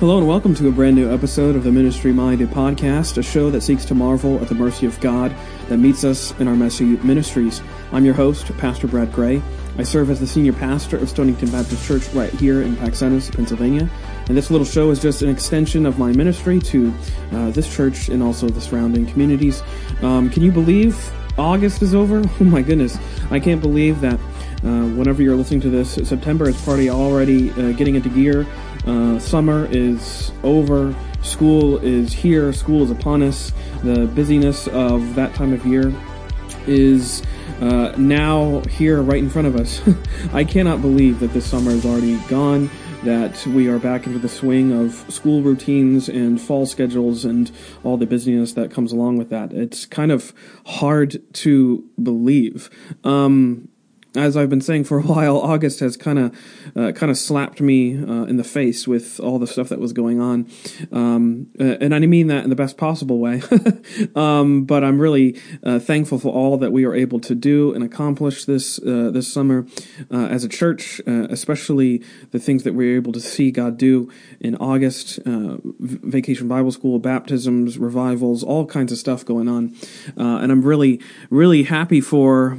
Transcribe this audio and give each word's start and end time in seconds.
Hello 0.00 0.16
and 0.16 0.26
welcome 0.26 0.54
to 0.54 0.66
a 0.66 0.72
brand 0.72 0.96
new 0.96 1.12
episode 1.12 1.54
of 1.54 1.62
the 1.62 1.70
Ministry 1.70 2.10
Minded 2.10 2.48
Podcast, 2.48 3.18
a 3.18 3.22
show 3.22 3.50
that 3.50 3.60
seeks 3.60 3.84
to 3.84 3.94
marvel 3.94 4.40
at 4.40 4.48
the 4.48 4.54
mercy 4.54 4.86
of 4.86 4.98
God 4.98 5.30
that 5.68 5.76
meets 5.76 6.04
us 6.04 6.32
in 6.40 6.48
our 6.48 6.56
messy 6.56 6.96
ministries. 7.04 7.60
I'm 7.92 8.06
your 8.06 8.14
host, 8.14 8.46
Pastor 8.56 8.86
Brad 8.86 9.12
Gray. 9.12 9.42
I 9.76 9.82
serve 9.82 10.08
as 10.08 10.18
the 10.18 10.26
senior 10.26 10.54
pastor 10.54 10.96
of 10.96 11.10
Stonington 11.10 11.50
Baptist 11.50 11.86
Church 11.86 12.08
right 12.14 12.32
here 12.32 12.62
in 12.62 12.76
Paxinos, 12.76 13.30
Pennsylvania. 13.30 13.90
And 14.28 14.34
this 14.34 14.50
little 14.50 14.64
show 14.64 14.90
is 14.90 15.02
just 15.02 15.20
an 15.20 15.28
extension 15.28 15.84
of 15.84 15.98
my 15.98 16.12
ministry 16.12 16.60
to 16.60 16.94
uh, 17.32 17.50
this 17.50 17.70
church 17.70 18.08
and 18.08 18.22
also 18.22 18.48
the 18.48 18.62
surrounding 18.62 19.04
communities. 19.04 19.62
Um, 20.00 20.30
can 20.30 20.42
you 20.42 20.50
believe 20.50 20.98
August 21.36 21.82
is 21.82 21.94
over? 21.94 22.22
Oh 22.40 22.44
my 22.44 22.62
goodness. 22.62 22.96
I 23.30 23.38
can't 23.38 23.60
believe 23.60 24.00
that 24.00 24.18
uh, 24.64 24.88
whenever 24.96 25.22
you're 25.22 25.36
listening 25.36 25.60
to 25.60 25.70
this, 25.70 25.92
September 26.08 26.48
is 26.48 26.60
party 26.62 26.88
already 26.88 27.50
uh, 27.50 27.72
getting 27.72 27.96
into 27.96 28.08
gear. 28.08 28.46
Uh, 28.86 29.18
summer 29.18 29.66
is 29.70 30.32
over. 30.42 30.94
School 31.22 31.78
is 31.78 32.12
here. 32.12 32.52
School 32.52 32.82
is 32.82 32.90
upon 32.90 33.22
us. 33.22 33.52
The 33.82 34.06
busyness 34.06 34.68
of 34.68 35.14
that 35.14 35.34
time 35.34 35.52
of 35.52 35.66
year 35.66 35.94
is 36.66 37.22
uh, 37.60 37.94
now 37.96 38.60
here 38.70 39.02
right 39.02 39.18
in 39.18 39.30
front 39.30 39.48
of 39.48 39.56
us. 39.56 39.82
I 40.32 40.44
cannot 40.44 40.80
believe 40.80 41.20
that 41.20 41.32
this 41.32 41.46
summer 41.46 41.70
is 41.70 41.84
already 41.84 42.16
gone, 42.28 42.70
that 43.04 43.46
we 43.46 43.68
are 43.68 43.78
back 43.78 44.06
into 44.06 44.18
the 44.18 44.28
swing 44.28 44.72
of 44.72 44.92
school 45.12 45.42
routines 45.42 46.08
and 46.08 46.40
fall 46.40 46.66
schedules 46.66 47.24
and 47.24 47.50
all 47.84 47.96
the 47.96 48.06
busyness 48.06 48.52
that 48.54 48.70
comes 48.70 48.92
along 48.92 49.18
with 49.18 49.30
that. 49.30 49.52
It's 49.52 49.84
kind 49.84 50.12
of 50.12 50.32
hard 50.66 51.22
to 51.34 51.84
believe. 52.02 52.70
Um, 53.04 53.68
as 54.16 54.36
I've 54.36 54.50
been 54.50 54.60
saying 54.60 54.84
for 54.84 54.98
a 54.98 55.02
while, 55.02 55.38
August 55.38 55.80
has 55.80 55.96
kind 55.96 56.18
of 56.18 56.36
uh, 56.76 56.92
kind 56.92 57.10
of 57.10 57.16
slapped 57.16 57.60
me 57.60 57.96
uh, 57.96 58.24
in 58.24 58.36
the 58.36 58.44
face 58.44 58.88
with 58.88 59.20
all 59.20 59.38
the 59.38 59.46
stuff 59.46 59.68
that 59.68 59.78
was 59.78 59.92
going 59.92 60.20
on, 60.20 60.50
um, 60.90 61.48
uh, 61.60 61.76
and 61.80 61.94
I 61.94 62.00
mean 62.00 62.26
that 62.26 62.44
in 62.44 62.50
the 62.50 62.56
best 62.56 62.76
possible 62.76 63.18
way. 63.18 63.42
um, 64.16 64.64
but 64.64 64.82
I'm 64.82 64.98
really 64.98 65.40
uh, 65.62 65.78
thankful 65.78 66.18
for 66.18 66.32
all 66.32 66.56
that 66.58 66.72
we 66.72 66.84
are 66.84 66.94
able 66.94 67.20
to 67.20 67.34
do 67.34 67.72
and 67.72 67.84
accomplish 67.84 68.44
this 68.44 68.78
uh, 68.80 69.10
this 69.12 69.32
summer 69.32 69.66
uh, 70.10 70.26
as 70.26 70.42
a 70.42 70.48
church, 70.48 71.00
especially 71.06 72.02
the 72.32 72.38
things 72.38 72.64
that 72.64 72.74
we 72.74 72.92
are 72.92 72.96
able 72.96 73.12
to 73.12 73.20
see 73.20 73.50
God 73.50 73.78
do 73.78 74.10
in 74.40 74.56
August: 74.56 75.20
Vacation 75.24 76.48
Bible 76.48 76.72
School, 76.72 76.98
baptisms, 76.98 77.78
revivals, 77.78 78.42
all 78.42 78.66
kinds 78.66 78.90
of 78.90 78.98
stuff 78.98 79.24
going 79.24 79.48
on, 79.48 79.74
and 80.16 80.50
I'm 80.50 80.62
really 80.62 81.00
really 81.30 81.62
happy 81.62 82.00
for 82.00 82.56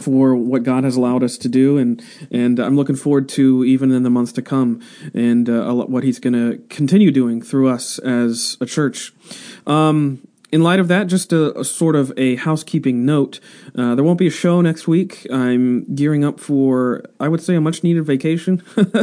for 0.00 0.34
what 0.34 0.62
God 0.62 0.84
has 0.84 0.96
allowed 0.96 1.22
us 1.22 1.38
to 1.38 1.48
do, 1.48 1.78
and 1.78 2.02
and 2.30 2.58
I'm 2.58 2.76
looking 2.76 2.96
forward 2.96 3.28
to 3.30 3.64
even 3.64 3.92
in 3.92 4.02
the 4.02 4.10
months 4.10 4.32
to 4.32 4.42
come, 4.42 4.80
and 5.14 5.48
uh, 5.48 5.72
what 5.74 6.04
He's 6.04 6.18
going 6.18 6.34
to 6.34 6.62
continue 6.68 7.10
doing 7.10 7.42
through 7.42 7.68
us 7.68 7.98
as 8.00 8.56
a 8.60 8.66
church. 8.66 9.12
Um, 9.66 10.26
in 10.52 10.62
light 10.62 10.80
of 10.80 10.88
that, 10.88 11.06
just 11.06 11.32
a, 11.32 11.58
a 11.58 11.64
sort 11.64 11.96
of 11.96 12.12
a 12.16 12.36
housekeeping 12.36 13.04
note. 13.04 13.40
Uh, 13.76 13.94
there 13.94 14.04
won't 14.04 14.18
be 14.18 14.26
a 14.26 14.30
show 14.30 14.60
next 14.60 14.88
week. 14.88 15.26
I'm 15.30 15.84
gearing 15.94 16.24
up 16.24 16.40
for, 16.40 17.04
I 17.18 17.28
would 17.28 17.42
say, 17.42 17.54
a 17.54 17.60
much 17.60 17.84
needed 17.84 18.04
vacation. 18.04 18.62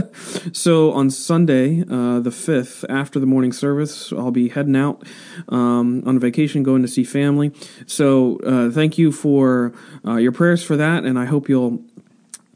so 0.54 0.92
on 0.92 1.10
Sunday, 1.10 1.82
uh, 1.82 2.20
the 2.20 2.32
5th, 2.32 2.86
after 2.90 3.20
the 3.20 3.26
morning 3.26 3.54
service, 3.54 4.12
I'll 4.12 4.32
be 4.32 4.50
heading 4.50 4.76
out 4.76 5.04
um, 5.50 6.04
on 6.06 6.20
vacation, 6.20 6.64
going 6.64 6.82
to 6.82 6.88
see 6.88 7.04
family. 7.04 7.52
So 7.86 8.38
uh, 8.40 8.72
thank 8.72 8.98
you 8.98 9.12
for 9.12 9.74
uh, 10.06 10.16
your 10.16 10.32
prayers 10.32 10.64
for 10.64 10.76
that, 10.78 11.06
and 11.06 11.18
I 11.18 11.26
hope 11.26 11.48
you'll 11.48 11.84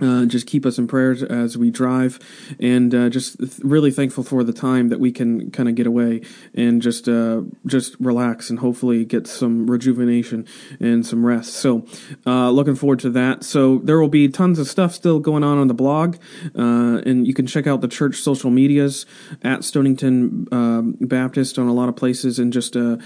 uh, 0.02 0.26
just 0.26 0.48
keep 0.48 0.66
us 0.66 0.78
in 0.78 0.88
prayers 0.88 1.22
as 1.22 1.58
we 1.58 1.70
drive, 1.70 2.20
and 2.60 2.94
uh, 2.94 3.10
just 3.10 3.36
really 3.64 3.92
thankful 3.92 4.24
for 4.24 4.44
the 4.44 4.54
time 4.54 4.90
that 4.90 5.00
we 5.00 5.12
can 5.12 5.52
kind 5.52 5.70
of 5.70 5.76
get 5.76 5.86
away 5.86 6.22
and 6.56 6.82
just 6.82 7.08
uh, 7.08 7.42
just 7.68 7.96
relax 8.00 8.50
and 8.50 8.60
hopefully 8.60 9.06
get 9.06 9.28
some 9.28 9.70
rejuvenation 9.70 10.46
and 10.80 11.06
some 11.06 11.26
rest. 11.26 11.54
So, 11.54 11.86
uh, 12.26 12.50
looking 12.50 12.76
forward 12.76 13.00
to 13.00 13.10
that. 13.12 13.44
So 13.44 13.78
there 13.80 14.00
will 14.00 14.10
be 14.10 14.28
tons 14.28 14.58
of 14.58 14.68
stuff 14.68 14.94
still 14.94 15.20
going 15.20 15.44
on 15.44 15.58
on 15.58 15.68
the 15.68 15.74
blog, 15.74 16.18
uh, 16.58 17.02
and 17.06 17.28
you 17.28 17.34
can 17.34 17.46
check 17.46 17.68
out 17.68 17.82
the 17.82 17.88
church 17.88 18.18
social 18.18 18.50
medias 18.50 19.06
at 19.44 19.64
Stonington 19.64 20.48
um, 20.52 20.98
Baptist 21.00 21.60
on 21.60 21.68
a 21.68 21.74
lot 21.74 21.90
of 21.90 21.96
places, 21.96 22.40
and 22.40 22.52
just 22.52 22.76
uh, 22.76 22.98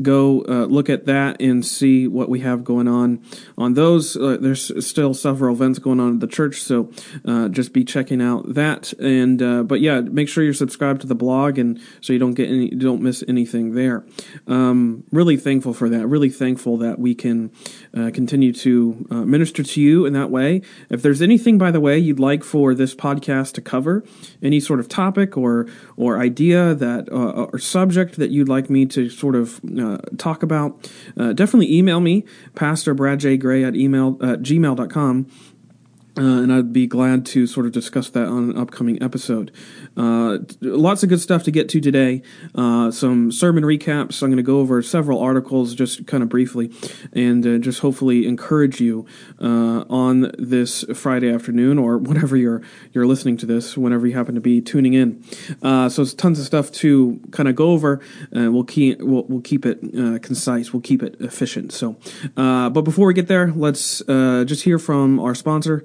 go 0.00 0.44
look 0.68 0.88
at 0.88 1.06
that 1.06 1.40
and 1.40 1.64
see 1.66 2.06
what 2.06 2.28
we 2.28 2.40
have 2.40 2.62
going 2.62 2.86
on 2.86 3.24
on 3.58 3.74
those. 3.74 4.14
there's 4.14 4.86
still 4.86 5.14
several 5.14 5.54
events 5.54 5.78
going 5.78 5.98
on 5.98 6.14
at 6.14 6.20
the 6.20 6.26
church 6.26 6.43
church. 6.44 6.62
So 6.62 6.90
uh, 7.24 7.48
just 7.48 7.72
be 7.72 7.84
checking 7.84 8.20
out 8.20 8.54
that. 8.54 8.92
And 8.94 9.42
uh, 9.42 9.62
but 9.62 9.80
yeah, 9.80 10.00
make 10.00 10.28
sure 10.28 10.44
you're 10.44 10.54
subscribed 10.54 11.00
to 11.02 11.06
the 11.06 11.14
blog, 11.14 11.58
and 11.58 11.80
so 12.00 12.12
you 12.12 12.18
don't 12.18 12.34
get 12.34 12.48
any, 12.48 12.70
don't 12.70 13.02
miss 13.02 13.24
anything 13.28 13.74
there. 13.74 14.04
Um, 14.46 15.04
really 15.10 15.36
thankful 15.36 15.72
for 15.72 15.88
that. 15.88 16.06
Really 16.06 16.30
thankful 16.30 16.76
that 16.78 16.98
we 16.98 17.14
can 17.14 17.50
uh, 17.96 18.10
continue 18.12 18.52
to 18.52 19.06
uh, 19.10 19.14
minister 19.24 19.62
to 19.62 19.80
you 19.80 20.06
in 20.06 20.12
that 20.12 20.30
way. 20.30 20.62
If 20.90 21.02
there's 21.02 21.22
anything, 21.22 21.58
by 21.58 21.70
the 21.70 21.80
way, 21.80 21.98
you'd 21.98 22.20
like 22.20 22.44
for 22.44 22.74
this 22.74 22.94
podcast 22.94 23.54
to 23.54 23.60
cover, 23.60 24.04
any 24.42 24.60
sort 24.60 24.80
of 24.80 24.88
topic 24.88 25.36
or 25.36 25.66
or 25.96 26.18
idea 26.18 26.74
that 26.74 27.10
uh, 27.10 27.48
or 27.52 27.58
subject 27.58 28.16
that 28.16 28.30
you'd 28.30 28.48
like 28.48 28.68
me 28.68 28.86
to 28.86 29.08
sort 29.08 29.34
of 29.34 29.60
uh, 29.78 29.98
talk 30.18 30.42
about, 30.42 30.90
definitely 31.16 31.74
email 31.74 32.00
me, 32.00 32.24
Pastor 32.54 32.94
Brad 32.94 33.20
J 33.20 33.36
Gray 33.36 33.64
at 33.64 33.74
email 33.74 34.18
at 34.20 34.40
gmail.com 34.40 35.26
uh, 36.16 36.22
and 36.22 36.52
I'd 36.52 36.72
be 36.72 36.86
glad 36.86 37.26
to 37.26 37.46
sort 37.46 37.66
of 37.66 37.72
discuss 37.72 38.08
that 38.10 38.26
on 38.26 38.50
an 38.50 38.56
upcoming 38.56 39.02
episode. 39.02 39.50
Uh, 39.96 40.38
lots 40.60 41.02
of 41.02 41.08
good 41.08 41.20
stuff 41.20 41.42
to 41.42 41.50
get 41.50 41.68
to 41.70 41.80
today. 41.80 42.22
Uh, 42.54 42.92
some 42.92 43.32
sermon 43.32 43.64
recaps. 43.64 44.22
I'm 44.22 44.28
going 44.28 44.36
to 44.36 44.44
go 44.44 44.60
over 44.60 44.80
several 44.80 45.18
articles 45.18 45.74
just 45.74 46.06
kind 46.06 46.22
of 46.22 46.28
briefly 46.28 46.70
and 47.12 47.44
uh, 47.44 47.58
just 47.58 47.80
hopefully 47.80 48.28
encourage 48.28 48.80
you 48.80 49.06
uh, 49.40 49.84
on 49.90 50.30
this 50.38 50.84
Friday 50.94 51.32
afternoon 51.32 51.78
or 51.78 51.98
whenever 51.98 52.36
you're 52.36 52.62
you're 52.92 53.06
listening 53.06 53.36
to 53.38 53.46
this, 53.46 53.76
whenever 53.76 54.06
you 54.06 54.14
happen 54.14 54.36
to 54.36 54.40
be 54.40 54.60
tuning 54.60 54.94
in. 54.94 55.24
Uh, 55.62 55.88
so 55.88 56.02
it's 56.02 56.14
tons 56.14 56.38
of 56.38 56.46
stuff 56.46 56.70
to 56.70 57.20
kind 57.32 57.48
of 57.48 57.56
go 57.56 57.70
over. 57.70 58.00
and 58.30 58.54
we'll 58.54 58.62
keep 58.62 59.00
we'll, 59.00 59.24
we'll 59.24 59.40
keep 59.40 59.66
it 59.66 59.80
concise. 60.22 60.72
We'll 60.72 60.82
keep 60.82 61.02
it 61.02 61.16
efficient. 61.18 61.72
So, 61.72 61.96
but 62.36 62.82
before 62.82 63.08
we 63.08 63.14
get 63.14 63.26
there, 63.26 63.50
let's 63.50 63.98
just 64.06 64.62
hear 64.62 64.78
from 64.78 65.18
our 65.18 65.34
sponsor 65.34 65.84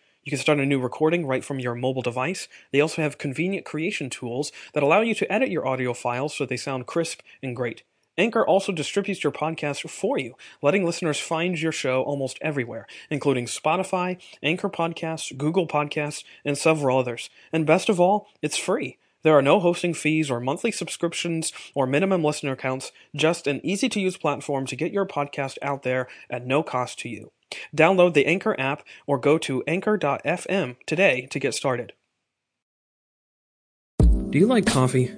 You 0.23 0.29
can 0.29 0.39
start 0.39 0.59
a 0.59 0.65
new 0.67 0.79
recording 0.79 1.25
right 1.25 1.43
from 1.43 1.59
your 1.59 1.73
mobile 1.73 2.03
device. 2.03 2.47
They 2.71 2.79
also 2.79 3.01
have 3.01 3.17
convenient 3.17 3.65
creation 3.65 4.07
tools 4.07 4.51
that 4.73 4.83
allow 4.83 5.01
you 5.01 5.15
to 5.15 5.31
edit 5.31 5.49
your 5.49 5.67
audio 5.67 5.95
files 5.95 6.35
so 6.35 6.45
they 6.45 6.57
sound 6.57 6.85
crisp 6.85 7.21
and 7.41 7.55
great. 7.55 7.81
Anchor 8.19 8.45
also 8.45 8.71
distributes 8.71 9.23
your 9.23 9.31
podcast 9.31 9.89
for 9.89 10.19
you, 10.19 10.35
letting 10.61 10.85
listeners 10.85 11.19
find 11.19 11.59
your 11.59 11.71
show 11.71 12.03
almost 12.03 12.37
everywhere, 12.39 12.85
including 13.09 13.47
Spotify, 13.47 14.21
Anchor 14.43 14.69
Podcasts, 14.69 15.35
Google 15.35 15.65
Podcasts, 15.65 16.23
and 16.45 16.55
several 16.55 16.99
others. 16.99 17.31
And 17.51 17.65
best 17.65 17.89
of 17.89 17.99
all, 17.99 18.27
it's 18.43 18.57
free. 18.57 18.99
There 19.23 19.37
are 19.37 19.41
no 19.41 19.59
hosting 19.59 19.93
fees 19.93 20.31
or 20.31 20.39
monthly 20.39 20.71
subscriptions 20.71 21.53
or 21.75 21.85
minimum 21.85 22.23
listener 22.23 22.55
counts, 22.55 22.91
just 23.15 23.47
an 23.47 23.61
easy 23.63 23.89
to 23.89 23.99
use 23.99 24.17
platform 24.17 24.65
to 24.67 24.75
get 24.75 24.91
your 24.91 25.05
podcast 25.05 25.57
out 25.61 25.83
there 25.83 26.07
at 26.29 26.45
no 26.45 26.63
cost 26.63 26.99
to 26.99 27.09
you. 27.09 27.31
Download 27.75 28.13
the 28.13 28.25
Anchor 28.25 28.59
app 28.59 28.83
or 29.05 29.19
go 29.19 29.37
to 29.39 29.63
anchor.fm 29.67 30.77
today 30.85 31.27
to 31.29 31.39
get 31.39 31.53
started. 31.53 31.93
Do 33.99 34.39
you 34.39 34.47
like 34.47 34.65
coffee? 34.65 35.13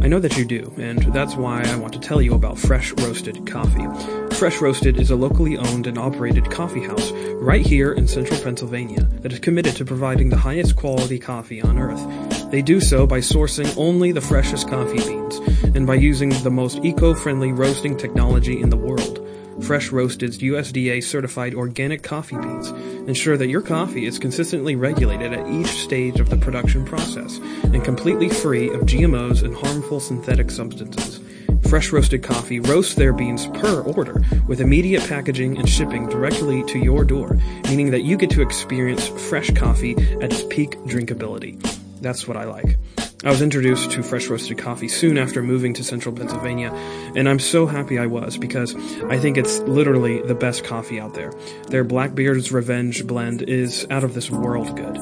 I 0.00 0.08
know 0.08 0.20
that 0.20 0.36
you 0.36 0.44
do, 0.44 0.72
and 0.78 1.00
that's 1.12 1.36
why 1.36 1.62
I 1.62 1.76
want 1.76 1.92
to 1.94 2.00
tell 2.00 2.22
you 2.22 2.34
about 2.34 2.58
Fresh 2.58 2.92
Roasted 2.92 3.46
Coffee. 3.46 4.21
Fresh 4.42 4.60
Roasted 4.60 4.98
is 4.98 5.12
a 5.12 5.14
locally 5.14 5.56
owned 5.56 5.86
and 5.86 5.96
operated 5.96 6.50
coffee 6.50 6.82
house 6.82 7.12
right 7.36 7.64
here 7.64 7.92
in 7.92 8.08
central 8.08 8.40
Pennsylvania 8.40 9.04
that 9.20 9.32
is 9.32 9.38
committed 9.38 9.76
to 9.76 9.84
providing 9.84 10.30
the 10.30 10.36
highest 10.36 10.74
quality 10.74 11.16
coffee 11.16 11.62
on 11.62 11.78
earth. 11.78 12.50
They 12.50 12.60
do 12.60 12.80
so 12.80 13.06
by 13.06 13.20
sourcing 13.20 13.72
only 13.78 14.10
the 14.10 14.20
freshest 14.20 14.68
coffee 14.68 14.98
beans 14.98 15.38
and 15.76 15.86
by 15.86 15.94
using 15.94 16.30
the 16.30 16.50
most 16.50 16.84
eco-friendly 16.84 17.52
roasting 17.52 17.96
technology 17.96 18.60
in 18.60 18.70
the 18.70 18.76
world. 18.76 19.24
Fresh 19.62 19.92
Roasted's 19.92 20.38
USDA 20.38 21.04
certified 21.04 21.54
organic 21.54 22.02
coffee 22.02 22.36
beans 22.36 22.70
ensure 23.06 23.36
that 23.36 23.48
your 23.48 23.62
coffee 23.62 24.06
is 24.06 24.18
consistently 24.18 24.74
regulated 24.74 25.32
at 25.32 25.48
each 25.52 25.68
stage 25.68 26.18
of 26.18 26.30
the 26.30 26.36
production 26.36 26.84
process 26.84 27.38
and 27.62 27.84
completely 27.84 28.28
free 28.28 28.70
of 28.70 28.80
GMOs 28.80 29.44
and 29.44 29.54
harmful 29.54 30.00
synthetic 30.00 30.50
substances. 30.50 31.20
Fresh 31.68 31.92
Roasted 31.92 32.22
Coffee 32.22 32.60
roasts 32.60 32.94
their 32.94 33.12
beans 33.12 33.46
per 33.46 33.80
order 33.82 34.22
with 34.46 34.60
immediate 34.60 35.02
packaging 35.08 35.58
and 35.58 35.68
shipping 35.68 36.08
directly 36.08 36.62
to 36.64 36.78
your 36.78 37.04
door, 37.04 37.38
meaning 37.64 37.90
that 37.90 38.02
you 38.02 38.16
get 38.16 38.30
to 38.30 38.42
experience 38.42 39.08
fresh 39.08 39.50
coffee 39.52 39.92
at 40.20 40.32
its 40.32 40.44
peak 40.44 40.76
drinkability. 40.80 41.60
That's 42.00 42.28
what 42.28 42.36
I 42.36 42.44
like. 42.44 42.78
I 43.24 43.30
was 43.30 43.40
introduced 43.40 43.92
to 43.92 44.02
fresh 44.02 44.26
roasted 44.26 44.58
coffee 44.58 44.88
soon 44.88 45.16
after 45.16 45.44
moving 45.44 45.74
to 45.74 45.84
central 45.84 46.12
Pennsylvania, 46.12 46.72
and 47.14 47.28
I'm 47.28 47.38
so 47.38 47.66
happy 47.66 47.96
I 47.96 48.06
was 48.06 48.36
because 48.36 48.74
I 49.04 49.16
think 49.16 49.36
it's 49.36 49.60
literally 49.60 50.20
the 50.22 50.34
best 50.34 50.64
coffee 50.64 50.98
out 50.98 51.14
there. 51.14 51.32
Their 51.68 51.84
Blackbeard's 51.84 52.50
Revenge 52.50 53.06
blend 53.06 53.42
is 53.42 53.86
out 53.90 54.02
of 54.02 54.14
this 54.14 54.28
world 54.28 54.76
good. 54.76 54.98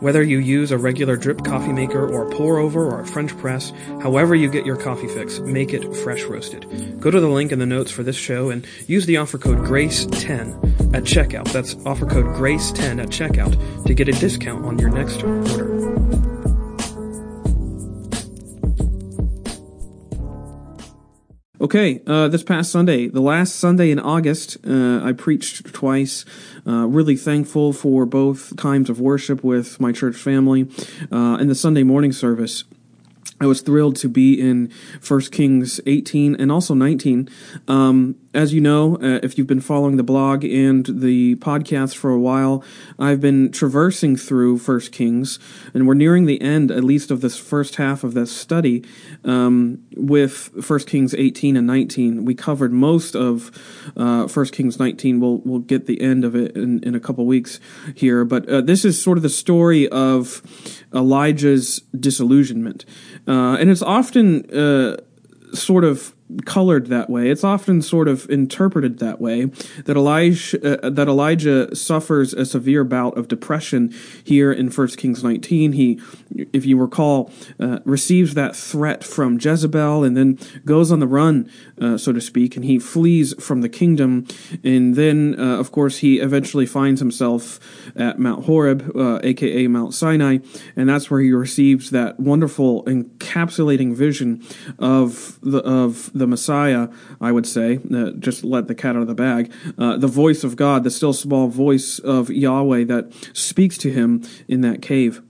Whether 0.00 0.22
you 0.22 0.38
use 0.38 0.72
a 0.72 0.78
regular 0.78 1.14
drip 1.14 1.44
coffee 1.44 1.72
maker 1.72 2.08
or 2.10 2.26
a 2.26 2.34
pour 2.34 2.58
over 2.58 2.86
or 2.86 3.00
a 3.00 3.06
French 3.06 3.36
press, 3.36 3.70
however 4.00 4.34
you 4.34 4.50
get 4.50 4.64
your 4.64 4.76
coffee 4.76 5.08
fix, 5.08 5.40
make 5.40 5.74
it 5.74 5.94
fresh 5.94 6.22
roasted. 6.24 6.98
Go 6.98 7.10
to 7.10 7.20
the 7.20 7.28
link 7.28 7.52
in 7.52 7.58
the 7.58 7.66
notes 7.66 7.90
for 7.90 8.02
this 8.02 8.16
show 8.16 8.48
and 8.48 8.66
use 8.86 9.04
the 9.04 9.18
offer 9.18 9.36
code 9.36 9.58
GRACE10 9.58 10.94
at 10.94 11.04
checkout. 11.04 11.52
That's 11.52 11.76
offer 11.84 12.06
code 12.06 12.26
GRACE10 12.36 13.02
at 13.02 13.08
checkout 13.10 13.84
to 13.84 13.94
get 13.94 14.08
a 14.08 14.12
discount 14.12 14.64
on 14.64 14.78
your 14.78 14.90
next 14.90 15.22
order. 15.22 16.19
Okay, 21.60 22.00
uh, 22.06 22.26
this 22.28 22.42
past 22.42 22.72
Sunday, 22.72 23.08
the 23.08 23.20
last 23.20 23.56
Sunday 23.56 23.90
in 23.90 23.98
August, 23.98 24.56
uh, 24.66 25.04
I 25.04 25.12
preached 25.12 25.66
twice. 25.74 26.24
Uh, 26.66 26.86
really 26.86 27.16
thankful 27.16 27.74
for 27.74 28.06
both 28.06 28.56
times 28.56 28.88
of 28.88 28.98
worship 28.98 29.44
with 29.44 29.78
my 29.78 29.92
church 29.92 30.16
family 30.16 30.70
uh, 31.12 31.36
and 31.38 31.50
the 31.50 31.54
Sunday 31.54 31.82
morning 31.82 32.12
service. 32.12 32.64
I 33.42 33.46
was 33.46 33.62
thrilled 33.62 33.96
to 33.96 34.08
be 34.08 34.38
in 34.38 34.70
1 35.06 35.20
Kings 35.32 35.80
18 35.86 36.36
and 36.36 36.52
also 36.52 36.74
19. 36.74 37.26
Um, 37.68 38.16
as 38.32 38.52
you 38.52 38.60
know, 38.60 38.96
uh, 38.96 39.18
if 39.22 39.38
you've 39.38 39.46
been 39.46 39.62
following 39.62 39.96
the 39.96 40.02
blog 40.02 40.44
and 40.44 40.84
the 40.86 41.36
podcast 41.36 41.96
for 41.96 42.10
a 42.10 42.18
while, 42.18 42.62
I've 42.98 43.20
been 43.20 43.50
traversing 43.50 44.16
through 44.16 44.58
First 44.58 44.92
Kings, 44.92 45.38
and 45.74 45.88
we're 45.88 45.94
nearing 45.94 46.26
the 46.26 46.40
end, 46.40 46.70
at 46.70 46.84
least, 46.84 47.10
of 47.10 47.22
this 47.22 47.38
first 47.38 47.76
half 47.76 48.04
of 48.04 48.14
this 48.14 48.30
study 48.30 48.84
um, 49.24 49.82
with 49.96 50.64
First 50.64 50.86
Kings 50.86 51.12
18 51.14 51.56
and 51.56 51.66
19. 51.66 52.24
We 52.24 52.34
covered 52.34 52.72
most 52.72 53.16
of 53.16 53.50
uh, 53.96 54.28
First 54.28 54.52
Kings 54.52 54.78
19. 54.78 55.18
We'll 55.18 55.38
we'll 55.38 55.60
get 55.60 55.86
the 55.86 56.00
end 56.00 56.24
of 56.24 56.36
it 56.36 56.56
in, 56.56 56.84
in 56.84 56.94
a 56.94 57.00
couple 57.00 57.26
weeks 57.26 57.58
here, 57.96 58.24
but 58.24 58.48
uh, 58.48 58.60
this 58.60 58.84
is 58.84 59.02
sort 59.02 59.18
of 59.18 59.22
the 59.22 59.28
story 59.28 59.88
of 59.88 60.42
Elijah's 60.94 61.80
disillusionment, 61.98 62.84
uh, 63.30 63.56
and 63.60 63.70
it's 63.70 63.82
often 63.82 64.44
uh, 64.50 64.96
sort 65.54 65.84
of 65.84 66.14
colored 66.44 66.86
that 66.86 67.10
way. 67.10 67.30
It's 67.30 67.44
often 67.44 67.82
sort 67.82 68.08
of 68.08 68.28
interpreted 68.30 68.98
that 68.98 69.20
way 69.20 69.46
that 69.84 69.96
Elijah 69.96 70.86
uh, 70.86 70.90
that 70.90 71.08
Elijah 71.08 71.74
suffers 71.74 72.32
a 72.34 72.44
severe 72.44 72.84
bout 72.84 73.16
of 73.16 73.28
depression 73.28 73.94
here 74.24 74.52
in 74.52 74.70
1 74.70 74.88
Kings 74.88 75.22
19. 75.22 75.72
He 75.72 76.00
if 76.52 76.64
you 76.64 76.78
recall 76.78 77.30
uh, 77.58 77.80
receives 77.84 78.34
that 78.34 78.54
threat 78.54 79.04
from 79.04 79.38
Jezebel 79.40 80.04
and 80.04 80.16
then 80.16 80.38
goes 80.64 80.92
on 80.92 81.00
the 81.00 81.06
run 81.06 81.50
uh, 81.80 81.96
so 81.96 82.12
to 82.12 82.20
speak 82.20 82.56
and 82.56 82.64
he 82.64 82.78
flees 82.78 83.34
from 83.42 83.60
the 83.60 83.68
kingdom 83.68 84.26
and 84.64 84.94
then 84.94 85.34
uh, 85.38 85.58
of 85.58 85.72
course 85.72 85.98
he 85.98 86.20
eventually 86.20 86.66
finds 86.66 87.00
himself 87.00 87.58
at 87.96 88.18
Mount 88.18 88.44
Horeb 88.44 88.90
aka 89.24 89.66
uh, 89.66 89.68
Mount 89.68 89.94
Sinai 89.94 90.38
and 90.76 90.88
that's 90.88 91.10
where 91.10 91.20
he 91.20 91.32
receives 91.32 91.90
that 91.90 92.20
wonderful 92.20 92.84
encapsulating 92.84 93.94
vision 93.94 94.42
of 94.78 95.38
the 95.42 95.58
of 95.58 96.10
the 96.20 96.26
Messiah, 96.26 96.88
I 97.20 97.32
would 97.32 97.46
say, 97.46 97.80
uh, 97.92 98.12
just 98.12 98.44
let 98.44 98.68
the 98.68 98.74
cat 98.74 98.94
out 98.94 99.02
of 99.02 99.08
the 99.08 99.14
bag, 99.14 99.52
uh, 99.76 99.96
the 99.96 100.06
voice 100.06 100.44
of 100.44 100.54
God, 100.54 100.84
the 100.84 100.90
still 100.90 101.12
small 101.12 101.48
voice 101.48 101.98
of 101.98 102.30
Yahweh 102.30 102.84
that 102.84 103.12
speaks 103.32 103.76
to 103.78 103.90
him 103.90 104.22
in 104.46 104.60
that 104.60 104.82
cave. 104.82 105.22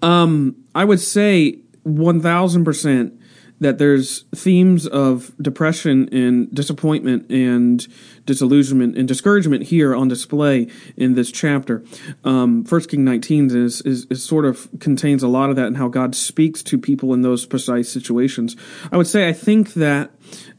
Um, 0.00 0.56
I 0.74 0.84
would 0.84 1.00
say 1.00 1.58
1000% 1.84 3.18
that 3.64 3.78
there's 3.78 4.24
themes 4.34 4.86
of 4.86 5.32
depression 5.40 6.06
and 6.12 6.54
disappointment 6.54 7.30
and 7.30 7.88
disillusionment 8.26 8.94
and 8.98 9.08
discouragement 9.08 9.62
here 9.62 9.96
on 9.96 10.06
display 10.06 10.68
in 10.98 11.14
this 11.14 11.32
chapter. 11.32 11.82
Um, 12.24 12.64
First 12.64 12.90
King 12.90 13.04
19 13.04 13.56
is, 13.56 13.80
is, 13.80 14.06
is 14.10 14.22
sort 14.22 14.44
of 14.44 14.68
contains 14.80 15.22
a 15.22 15.28
lot 15.28 15.48
of 15.48 15.56
that 15.56 15.66
and 15.66 15.78
how 15.78 15.88
God 15.88 16.14
speaks 16.14 16.62
to 16.64 16.76
people 16.76 17.14
in 17.14 17.22
those 17.22 17.46
precise 17.46 17.88
situations. 17.88 18.54
I 18.92 18.98
would 18.98 19.06
say 19.06 19.30
I 19.30 19.32
think 19.32 19.72
that 19.72 20.10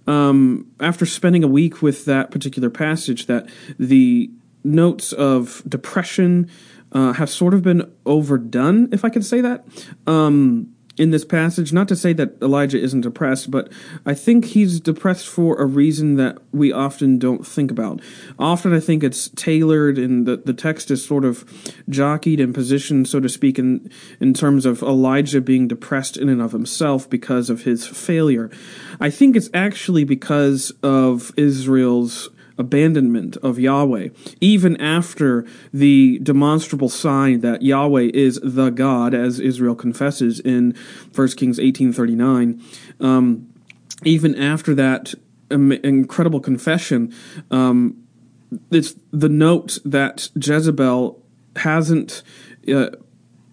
um, 0.07 0.71
after 0.79 1.05
spending 1.05 1.43
a 1.43 1.47
week 1.47 1.83
with 1.83 2.05
that 2.05 2.31
particular 2.31 2.71
passage, 2.71 3.27
that 3.27 3.47
the 3.77 4.31
notes 4.63 5.13
of 5.13 5.61
depression 5.67 6.49
uh, 6.91 7.13
have 7.13 7.29
sort 7.29 7.53
of 7.53 7.61
been 7.61 7.91
overdone, 8.07 8.89
if 8.91 9.05
I 9.05 9.09
can 9.09 9.21
say 9.21 9.41
that. 9.41 9.63
Um, 10.07 10.74
in 10.97 11.11
this 11.11 11.25
passage. 11.25 11.73
Not 11.73 11.87
to 11.89 11.95
say 11.95 12.13
that 12.13 12.41
Elijah 12.41 12.79
isn't 12.79 13.01
depressed, 13.01 13.51
but 13.51 13.71
I 14.05 14.13
think 14.13 14.45
he's 14.45 14.79
depressed 14.79 15.27
for 15.27 15.57
a 15.57 15.65
reason 15.65 16.15
that 16.15 16.37
we 16.51 16.71
often 16.71 17.19
don't 17.19 17.45
think 17.45 17.71
about. 17.71 18.01
Often 18.39 18.73
I 18.73 18.79
think 18.79 19.03
it's 19.03 19.29
tailored 19.29 19.97
and 19.97 20.25
the, 20.25 20.37
the 20.37 20.53
text 20.53 20.91
is 20.91 21.05
sort 21.05 21.25
of 21.25 21.43
jockeyed 21.89 22.39
and 22.39 22.53
positioned, 22.53 23.07
so 23.07 23.19
to 23.19 23.29
speak, 23.29 23.59
in, 23.59 23.89
in 24.19 24.33
terms 24.33 24.65
of 24.65 24.81
Elijah 24.81 25.41
being 25.41 25.67
depressed 25.67 26.17
in 26.17 26.29
and 26.29 26.41
of 26.41 26.51
himself 26.51 27.09
because 27.09 27.49
of 27.49 27.63
his 27.63 27.85
failure. 27.85 28.49
I 28.99 29.09
think 29.09 29.35
it's 29.35 29.49
actually 29.53 30.03
because 30.03 30.71
of 30.81 31.31
Israel's 31.37 32.29
abandonment 32.57 33.37
of 33.37 33.59
Yahweh, 33.59 34.09
even 34.41 34.79
after 34.79 35.45
the 35.73 36.19
demonstrable 36.19 36.89
sign 36.89 37.41
that 37.41 37.61
Yahweh 37.61 38.09
is 38.13 38.39
the 38.43 38.69
God, 38.69 39.13
as 39.13 39.39
Israel 39.39 39.75
confesses 39.75 40.39
in 40.39 40.75
1 41.13 41.27
Kings 41.29 41.59
18.39, 41.59 42.61
um, 43.03 43.53
even 44.03 44.35
after 44.35 44.73
that 44.75 45.13
incredible 45.49 46.39
confession, 46.39 47.13
um, 47.51 48.01
it's 48.71 48.95
the 49.11 49.29
note 49.29 49.79
that 49.83 50.29
Jezebel 50.35 51.21
hasn't 51.57 52.23
uh, 52.73 52.89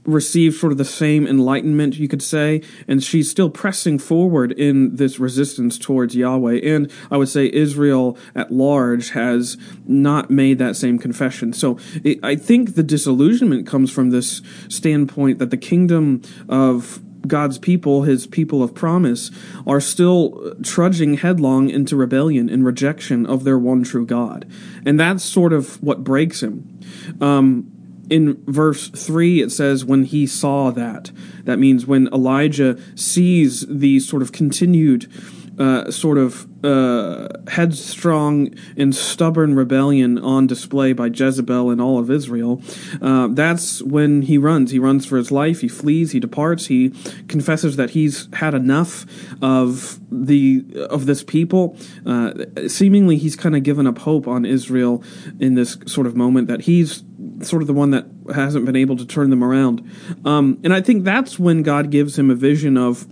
received 0.04 0.58
sort 0.58 0.72
of 0.72 0.78
the 0.78 0.84
same 0.84 1.26
enlightenment, 1.26 1.96
you 1.96 2.08
could 2.08 2.22
say, 2.22 2.62
and 2.88 3.02
she's 3.02 3.30
still 3.30 3.50
pressing 3.50 3.98
forward 3.98 4.52
in 4.52 4.96
this 4.96 5.18
resistance 5.18 5.78
towards 5.78 6.14
Yahweh. 6.16 6.60
And 6.64 6.90
I 7.10 7.16
would 7.16 7.28
say 7.28 7.50
Israel 7.52 8.18
at 8.34 8.50
large 8.50 9.10
has 9.10 9.56
not 9.86 10.30
made 10.30 10.58
that 10.58 10.76
same 10.76 10.98
confession. 10.98 11.52
So 11.52 11.78
it, 12.02 12.18
I 12.22 12.36
think 12.36 12.74
the 12.74 12.82
disillusionment 12.82 13.66
comes 13.66 13.90
from 13.90 14.10
this 14.10 14.42
standpoint 14.68 15.38
that 15.38 15.50
the 15.50 15.56
kingdom 15.56 16.22
of 16.48 17.00
God's 17.26 17.58
people, 17.58 18.02
his 18.02 18.26
people 18.26 18.62
of 18.62 18.74
promise, 18.74 19.30
are 19.66 19.80
still 19.80 20.54
trudging 20.62 21.14
headlong 21.14 21.70
into 21.70 21.96
rebellion 21.96 22.48
and 22.48 22.64
rejection 22.64 23.26
of 23.26 23.44
their 23.44 23.58
one 23.58 23.84
true 23.84 24.04
God. 24.04 24.50
And 24.84 24.98
that's 24.98 25.22
sort 25.22 25.52
of 25.52 25.80
what 25.82 26.02
breaks 26.02 26.42
him. 26.42 26.80
Um, 27.20 27.71
in 28.12 28.42
verse 28.46 28.88
3 28.90 29.42
it 29.42 29.50
says 29.50 29.84
when 29.84 30.04
he 30.04 30.26
saw 30.26 30.70
that 30.70 31.10
that 31.44 31.58
means 31.58 31.86
when 31.86 32.08
elijah 32.08 32.78
sees 32.94 33.66
the 33.66 33.98
sort 34.00 34.22
of 34.22 34.32
continued 34.32 35.10
uh, 35.58 35.90
sort 35.90 36.18
of 36.18 36.48
uh, 36.64 37.28
headstrong 37.48 38.54
and 38.76 38.94
stubborn 38.94 39.54
rebellion 39.54 40.18
on 40.18 40.46
display 40.46 40.92
by 40.92 41.08
Jezebel 41.08 41.70
and 41.70 41.80
all 41.80 41.98
of 41.98 42.10
Israel, 42.10 42.62
uh, 43.00 43.28
that's 43.30 43.82
when 43.82 44.22
he 44.22 44.38
runs. 44.38 44.70
He 44.70 44.78
runs 44.78 45.04
for 45.04 45.18
his 45.18 45.30
life. 45.30 45.60
He 45.60 45.68
flees. 45.68 46.12
He 46.12 46.20
departs. 46.20 46.66
He 46.66 46.90
confesses 47.28 47.76
that 47.76 47.90
he's 47.90 48.28
had 48.34 48.54
enough 48.54 49.04
of 49.42 50.00
the 50.10 50.64
of 50.88 51.06
this 51.06 51.22
people. 51.22 51.76
Uh, 52.06 52.32
seemingly, 52.66 53.16
he's 53.16 53.36
kind 53.36 53.56
of 53.56 53.62
given 53.62 53.86
up 53.86 53.98
hope 53.98 54.26
on 54.26 54.44
Israel 54.44 55.02
in 55.38 55.54
this 55.54 55.76
sort 55.86 56.06
of 56.06 56.16
moment 56.16 56.48
that 56.48 56.62
he's 56.62 57.02
sort 57.42 57.62
of 57.62 57.66
the 57.66 57.74
one 57.74 57.90
that 57.90 58.06
hasn't 58.34 58.64
been 58.64 58.76
able 58.76 58.96
to 58.96 59.06
turn 59.06 59.30
them 59.30 59.42
around. 59.42 59.88
Um, 60.24 60.58
and 60.64 60.72
I 60.72 60.80
think 60.80 61.04
that's 61.04 61.38
when 61.38 61.62
God 61.62 61.90
gives 61.90 62.18
him 62.18 62.30
a 62.30 62.34
vision 62.34 62.76
of 62.76 63.06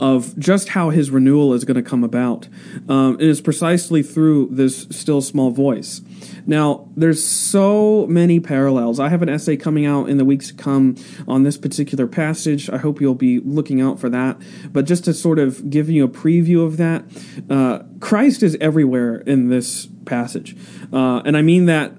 of 0.00 0.38
just 0.38 0.70
how 0.70 0.90
his 0.90 1.10
renewal 1.10 1.54
is 1.54 1.64
going 1.64 1.76
to 1.76 1.82
come 1.82 2.04
about. 2.04 2.48
Um, 2.88 3.14
and 3.14 3.22
it's 3.22 3.40
precisely 3.40 4.02
through 4.02 4.48
this 4.52 4.86
still 4.90 5.22
small 5.22 5.50
voice. 5.50 6.02
Now, 6.46 6.88
there's 6.96 7.24
so 7.24 8.06
many 8.06 8.40
parallels. 8.40 9.00
I 9.00 9.08
have 9.08 9.22
an 9.22 9.28
essay 9.28 9.56
coming 9.56 9.86
out 9.86 10.08
in 10.08 10.18
the 10.18 10.24
weeks 10.24 10.48
to 10.48 10.54
come 10.54 10.96
on 11.26 11.42
this 11.42 11.56
particular 11.56 12.06
passage. 12.06 12.68
I 12.70 12.78
hope 12.78 13.00
you'll 13.00 13.14
be 13.14 13.40
looking 13.40 13.80
out 13.80 13.98
for 13.98 14.08
that. 14.10 14.40
But 14.70 14.84
just 14.84 15.04
to 15.04 15.14
sort 15.14 15.38
of 15.38 15.70
give 15.70 15.88
you 15.88 16.04
a 16.04 16.08
preview 16.08 16.64
of 16.64 16.76
that, 16.76 17.04
uh, 17.48 17.84
Christ 18.00 18.42
is 18.42 18.56
everywhere 18.60 19.16
in 19.18 19.48
this 19.48 19.88
passage. 20.04 20.56
Uh, 20.92 21.22
and 21.24 21.36
I 21.36 21.42
mean 21.42 21.66
that 21.66 21.92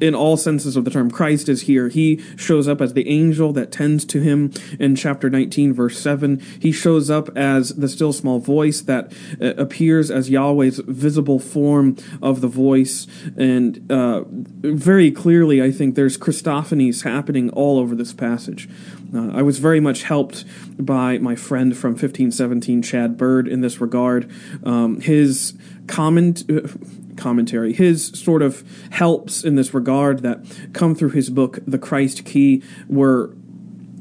in 0.00 0.14
all 0.14 0.36
senses 0.36 0.76
of 0.76 0.84
the 0.84 0.90
term. 0.90 1.10
Christ 1.10 1.48
is 1.48 1.62
here. 1.62 1.88
He 1.88 2.22
shows 2.36 2.68
up 2.68 2.80
as 2.80 2.92
the 2.92 3.08
angel 3.08 3.52
that 3.54 3.72
tends 3.72 4.04
to 4.06 4.20
him 4.20 4.52
in 4.78 4.96
chapter 4.96 5.30
19, 5.30 5.72
verse 5.72 5.98
7. 5.98 6.40
He 6.60 6.72
shows 6.72 7.10
up 7.10 7.36
as 7.36 7.70
the 7.70 7.88
still 7.88 8.12
small 8.12 8.38
voice 8.38 8.80
that 8.82 9.12
uh, 9.40 9.54
appears 9.54 10.10
as 10.10 10.30
Yahweh's 10.30 10.78
visible 10.80 11.38
form 11.38 11.96
of 12.22 12.40
the 12.40 12.48
voice. 12.48 13.06
And 13.36 13.90
uh, 13.90 14.24
very 14.26 15.10
clearly, 15.10 15.62
I 15.62 15.70
think 15.70 15.94
there's 15.94 16.18
Christophanies 16.18 17.02
happening 17.02 17.50
all 17.50 17.78
over 17.78 17.94
this 17.94 18.12
passage. 18.12 18.68
Uh, 19.14 19.30
I 19.32 19.42
was 19.42 19.58
very 19.58 19.80
much 19.80 20.02
helped 20.02 20.44
by 20.78 21.18
my 21.18 21.36
friend 21.36 21.76
from 21.76 21.92
1517, 21.92 22.82
Chad 22.82 23.16
Bird, 23.16 23.48
in 23.48 23.60
this 23.60 23.80
regard. 23.80 24.30
Um, 24.64 25.00
his 25.00 25.54
comment. 25.86 26.44
Commentary. 27.16 27.72
His 27.72 28.06
sort 28.08 28.42
of 28.42 28.64
helps 28.90 29.44
in 29.44 29.56
this 29.56 29.74
regard 29.74 30.22
that 30.22 30.44
come 30.72 30.94
through 30.94 31.10
his 31.10 31.30
book, 31.30 31.58
The 31.66 31.78
Christ 31.78 32.24
Key, 32.24 32.62
were 32.88 33.34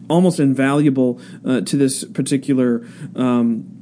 almost 0.10 0.40
invaluable 0.40 1.20
uh, 1.44 1.62
to 1.62 1.78
this 1.78 2.04
particular 2.04 2.86
um, 3.16 3.75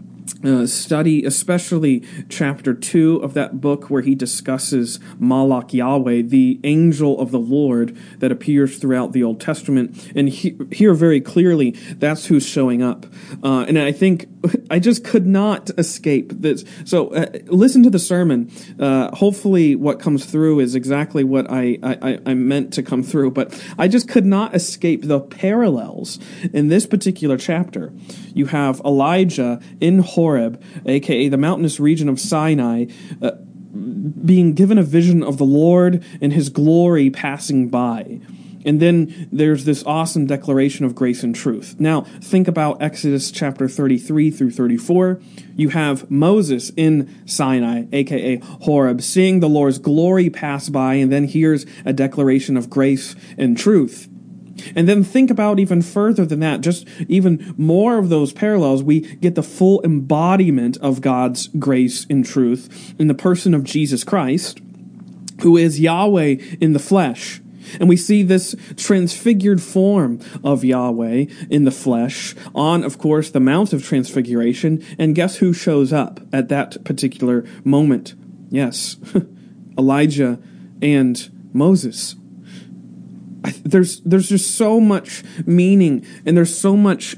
uh, 0.44 0.68
study, 0.68 1.26
especially 1.26 2.04
chapter 2.30 2.74
2 2.74 3.18
of 3.18 3.34
that 3.34 3.62
book 3.62 3.90
where 3.90 4.02
he 4.02 4.16
discusses 4.16 5.00
Malach 5.20 5.74
Yahweh, 5.74 6.24
the 6.24 6.60
angel 6.64 7.20
of 7.20 7.32
the 7.32 7.40
Lord 7.40 7.98
that 8.20 8.32
appears 8.32 8.78
throughout 8.78 9.14
the 9.14 9.24
Old 9.24 9.40
Testament. 9.40 10.12
And 10.16 10.30
he, 10.30 10.58
here, 10.72 10.94
very 10.94 11.22
clearly, 11.22 11.72
that's 11.72 12.26
who's 12.26 12.46
showing 12.46 12.82
up. 12.82 13.06
Uh, 13.44 13.66
and 13.68 13.80
I 13.80 13.92
think 13.92 14.28
I 14.70 14.80
just 14.80 15.04
could 15.04 15.26
not 15.26 15.70
escape 15.78 16.32
this. 16.34 16.66
So 16.86 17.10
uh, 17.10 17.28
listen 17.48 17.84
to 17.84 17.90
the 17.90 18.00
sermon. 18.00 18.52
Uh, 18.80 19.16
hopefully, 19.16 19.76
what 19.76 20.00
comes 20.00 20.26
through 20.26 20.60
is 20.60 20.76
exactly 20.76 21.24
what 21.24 21.50
I, 21.50 21.78
I, 21.84 22.20
I 22.26 22.34
meant 22.34 22.74
to 22.74 22.84
come 22.84 23.04
through. 23.04 23.32
But 23.32 23.62
I 23.78 23.88
just 23.88 24.08
could 24.08 24.26
not 24.26 24.56
escape 24.56 25.04
the 25.04 25.20
parallels 25.20 26.20
in 26.54 26.68
this 26.68 26.86
particular 26.86 27.38
chapter. 27.38 27.94
You 28.34 28.48
have 28.48 28.82
Elijah 28.82 29.62
in 29.80 30.00
Horeb, 30.14 30.62
aka 30.86 31.28
the 31.28 31.38
mountainous 31.38 31.80
region 31.80 32.10
of 32.10 32.20
Sinai, 32.20 32.86
uh, 33.22 33.32
being 34.26 34.54
given 34.54 34.78
a 34.78 34.84
vision 34.84 35.24
of 35.24 35.38
the 35.38 35.46
Lord 35.46 36.04
and 36.22 36.32
his 36.32 36.50
glory 36.50 37.10
passing 37.10 37.70
by. 37.70 38.20
And 38.66 38.80
then 38.80 39.28
there's 39.32 39.66
this 39.66 39.84
awesome 39.86 40.26
declaration 40.26 40.86
of 40.86 40.96
grace 40.96 41.24
and 41.24 41.36
truth. 41.36 41.76
Now, 41.80 42.02
think 42.02 42.48
about 42.48 42.82
Exodus 42.82 43.32
chapter 43.32 43.68
33 43.68 44.32
through 44.32 44.52
34. 44.52 45.22
You 45.56 45.70
have 45.70 46.10
Moses 46.10 46.72
in 46.78 47.22
Sinai, 47.26 47.86
aka 47.92 48.38
Horeb, 48.38 49.02
seeing 49.02 49.40
the 49.40 49.50
Lord's 49.50 49.80
glory 49.80 50.30
pass 50.30 50.70
by, 50.70 50.96
and 50.96 51.12
then 51.12 51.28
here's 51.28 51.66
a 51.84 51.94
declaration 51.94 52.56
of 52.56 52.70
grace 52.70 53.16
and 53.38 53.58
truth. 53.58 54.08
And 54.76 54.88
then 54.88 55.04
think 55.04 55.30
about 55.30 55.60
even 55.60 55.82
further 55.82 56.26
than 56.26 56.40
that, 56.42 56.62
just 56.62 56.88
even 57.08 57.54
more 57.58 57.98
of 57.98 58.10
those 58.10 58.34
parallels. 58.34 58.84
We 58.84 59.02
get 59.16 59.36
the 59.36 59.44
full 59.44 59.82
embodiment 59.84 60.78
of 60.78 61.02
God's 61.02 61.48
grace 61.48 62.06
and 62.10 62.26
truth 62.26 62.94
in 63.00 63.08
the 63.08 63.14
person 63.14 63.54
of 63.54 63.64
Jesus 63.64 64.04
Christ, 64.04 64.60
who 65.42 65.58
is 65.58 65.80
Yahweh 65.80 66.36
in 66.62 66.74
the 66.74 66.80
flesh. 66.80 67.42
And 67.80 67.90
we 67.90 67.98
see 67.98 68.24
this 68.24 68.56
transfigured 68.76 69.62
form 69.62 70.20
of 70.44 70.64
Yahweh 70.64 71.26
in 71.50 71.64
the 71.64 71.72
flesh 71.72 72.36
on, 72.54 72.84
of 72.84 72.98
course, 72.98 73.32
the 73.32 73.40
Mount 73.40 73.74
of 73.74 73.84
Transfiguration. 73.84 74.86
And 75.00 75.16
guess 75.16 75.38
who 75.38 75.54
shows 75.54 75.94
up 75.94 76.20
at 76.32 76.50
that 76.50 76.84
particular 76.84 77.46
moment? 77.64 78.16
Yes, 78.50 78.98
Elijah 79.78 80.40
and 80.82 81.30
Moses 81.54 82.16
there's 83.64 84.00
there's 84.02 84.30
just 84.30 84.56
so 84.56 84.80
much 84.80 85.24
meaning 85.46 86.06
and 86.26 86.38
there's 86.38 86.58
so 86.58 86.76
much 86.76 87.16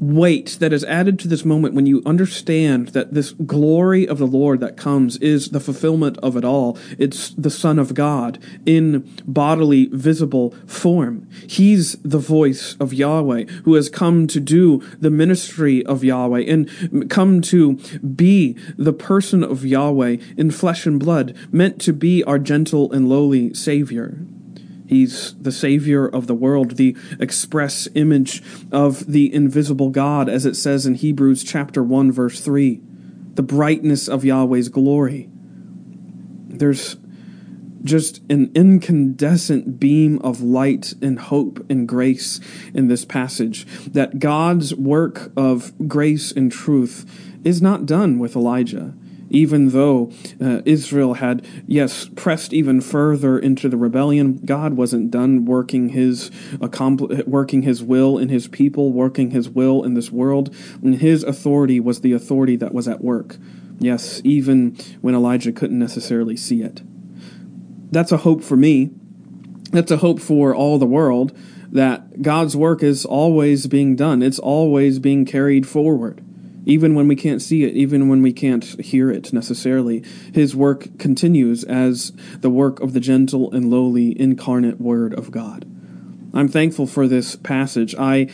weight 0.00 0.58
that 0.60 0.72
is 0.72 0.84
added 0.84 1.18
to 1.18 1.28
this 1.28 1.44
moment 1.44 1.74
when 1.74 1.86
you 1.86 2.02
understand 2.04 2.88
that 2.88 3.14
this 3.14 3.32
glory 3.32 4.06
of 4.06 4.18
the 4.18 4.26
Lord 4.26 4.60
that 4.60 4.76
comes 4.76 5.16
is 5.18 5.50
the 5.50 5.60
fulfillment 5.60 6.18
of 6.18 6.36
it 6.36 6.44
all. 6.44 6.78
It's 6.98 7.30
the 7.30 7.50
Son 7.50 7.78
of 7.78 7.94
God 7.94 8.38
in 8.66 9.10
bodily, 9.26 9.86
visible 9.86 10.54
form. 10.66 11.28
He's 11.48 11.96
the 12.02 12.18
voice 12.18 12.76
of 12.78 12.92
Yahweh 12.92 13.44
who 13.64 13.74
has 13.74 13.88
come 13.88 14.26
to 14.28 14.40
do 14.40 14.82
the 15.00 15.10
ministry 15.10 15.84
of 15.86 16.04
Yahweh 16.04 16.40
and 16.40 17.10
come 17.10 17.40
to 17.42 17.74
be 17.98 18.56
the 18.76 18.92
person 18.92 19.42
of 19.42 19.64
Yahweh 19.64 20.16
in 20.36 20.50
flesh 20.50 20.86
and 20.86 21.00
blood, 21.00 21.34
meant 21.50 21.80
to 21.82 21.92
be 21.92 22.22
our 22.24 22.38
gentle 22.38 22.92
and 22.92 23.08
lowly 23.08 23.54
Savior. 23.54 24.18
He's 24.86 25.34
the 25.34 25.52
Savior 25.52 26.06
of 26.06 26.26
the 26.26 26.34
world, 26.34 26.72
the 26.72 26.96
express 27.18 27.88
image 27.94 28.42
of 28.70 29.06
the 29.06 29.32
invisible 29.32 29.90
God, 29.90 30.28
as 30.28 30.46
it 30.46 30.54
says 30.54 30.86
in 30.86 30.94
Hebrews 30.94 31.42
chapter 31.44 31.82
1, 31.82 32.12
verse 32.12 32.40
3. 32.40 32.80
The 33.34 33.42
brightness 33.42 34.08
of 34.08 34.24
Yahweh's 34.24 34.68
glory. 34.68 35.28
There's 36.48 36.96
just 37.84 38.20
an 38.30 38.50
incandescent 38.54 39.78
beam 39.78 40.18
of 40.20 40.40
light 40.40 40.94
and 41.00 41.18
hope 41.18 41.64
and 41.70 41.86
grace 41.86 42.40
in 42.74 42.88
this 42.88 43.04
passage. 43.04 43.66
That 43.86 44.18
God's 44.18 44.74
work 44.74 45.32
of 45.36 45.72
grace 45.88 46.32
and 46.32 46.50
truth 46.50 47.04
is 47.44 47.62
not 47.62 47.86
done 47.86 48.18
with 48.18 48.34
Elijah 48.34 48.94
even 49.30 49.70
though 49.70 50.12
uh, 50.40 50.62
Israel 50.64 51.14
had, 51.14 51.46
yes, 51.66 52.08
pressed 52.14 52.52
even 52.52 52.80
further 52.80 53.38
into 53.38 53.68
the 53.68 53.76
rebellion, 53.76 54.38
God 54.44 54.74
wasn't 54.74 55.10
done 55.10 55.44
working 55.44 55.90
his 55.90 56.30
working 57.26 57.62
his 57.62 57.82
will 57.82 58.18
in 58.18 58.28
his 58.28 58.48
people, 58.48 58.92
working 58.92 59.30
his 59.30 59.48
will 59.48 59.82
in 59.84 59.94
this 59.94 60.10
world. 60.10 60.54
And 60.82 60.96
his 60.96 61.22
authority 61.22 61.80
was 61.80 62.00
the 62.00 62.12
authority 62.12 62.56
that 62.56 62.74
was 62.74 62.88
at 62.88 63.02
work. 63.02 63.36
Yes, 63.78 64.20
even 64.24 64.76
when 65.00 65.14
Elijah 65.14 65.52
couldn't 65.52 65.78
necessarily 65.78 66.36
see 66.36 66.62
it. 66.62 66.82
That's 67.90 68.12
a 68.12 68.18
hope 68.18 68.42
for 68.42 68.56
me. 68.56 68.90
That's 69.72 69.90
a 69.90 69.98
hope 69.98 70.20
for 70.20 70.54
all 70.54 70.78
the 70.78 70.86
world 70.86 71.36
that 71.70 72.22
God's 72.22 72.56
work 72.56 72.82
is 72.82 73.04
always 73.04 73.66
being 73.66 73.96
done. 73.96 74.22
It's 74.22 74.38
always 74.38 74.98
being 74.98 75.24
carried 75.24 75.66
forward 75.68 76.22
even 76.66 76.94
when 76.94 77.08
we 77.08 77.16
can't 77.16 77.40
see 77.40 77.64
it, 77.64 77.74
even 77.74 78.08
when 78.08 78.20
we 78.20 78.32
can't 78.32 78.64
hear 78.84 79.10
it 79.10 79.32
necessarily. 79.32 80.04
His 80.34 80.54
work 80.54 80.98
continues 80.98 81.64
as 81.64 82.12
the 82.40 82.50
work 82.50 82.80
of 82.80 82.92
the 82.92 83.00
gentle 83.00 83.50
and 83.52 83.70
lowly 83.70 84.20
incarnate 84.20 84.80
Word 84.80 85.14
of 85.14 85.30
God. 85.30 85.64
I'm 86.34 86.48
thankful 86.48 86.86
for 86.86 87.08
this 87.08 87.34
passage. 87.34 87.94
I 87.94 88.28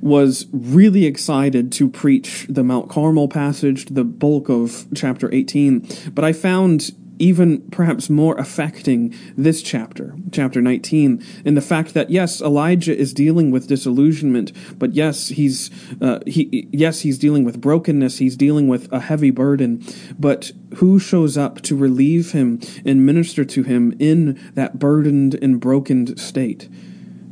was 0.00 0.46
really 0.52 1.04
excited 1.04 1.70
to 1.72 1.90
preach 1.90 2.46
the 2.48 2.64
Mount 2.64 2.88
Carmel 2.88 3.28
passage, 3.28 3.84
the 3.86 4.04
bulk 4.04 4.48
of 4.48 4.86
chapter 4.94 5.32
18, 5.34 5.86
but 6.14 6.24
I 6.24 6.32
found 6.32 6.92
even 7.22 7.60
perhaps 7.70 8.10
more 8.10 8.36
affecting 8.36 9.14
this 9.36 9.62
chapter, 9.62 10.12
chapter 10.32 10.60
19, 10.60 11.24
in 11.44 11.54
the 11.54 11.60
fact 11.60 11.94
that 11.94 12.10
yes, 12.10 12.40
Elijah 12.40 12.96
is 12.96 13.14
dealing 13.14 13.52
with 13.52 13.68
disillusionment, 13.68 14.50
but 14.76 14.92
yes, 14.92 15.28
he's 15.28 15.70
uh, 16.00 16.18
he 16.26 16.68
yes 16.72 17.02
he's 17.02 17.18
dealing 17.18 17.44
with 17.44 17.60
brokenness, 17.60 18.18
he's 18.18 18.36
dealing 18.36 18.66
with 18.66 18.92
a 18.92 18.98
heavy 18.98 19.30
burden, 19.30 19.84
but 20.18 20.50
who 20.76 20.98
shows 20.98 21.38
up 21.38 21.60
to 21.62 21.76
relieve 21.76 22.32
him 22.32 22.60
and 22.84 23.06
minister 23.06 23.44
to 23.44 23.62
him 23.62 23.94
in 24.00 24.34
that 24.54 24.80
burdened 24.80 25.34
and 25.36 25.60
broken 25.60 26.16
state? 26.16 26.68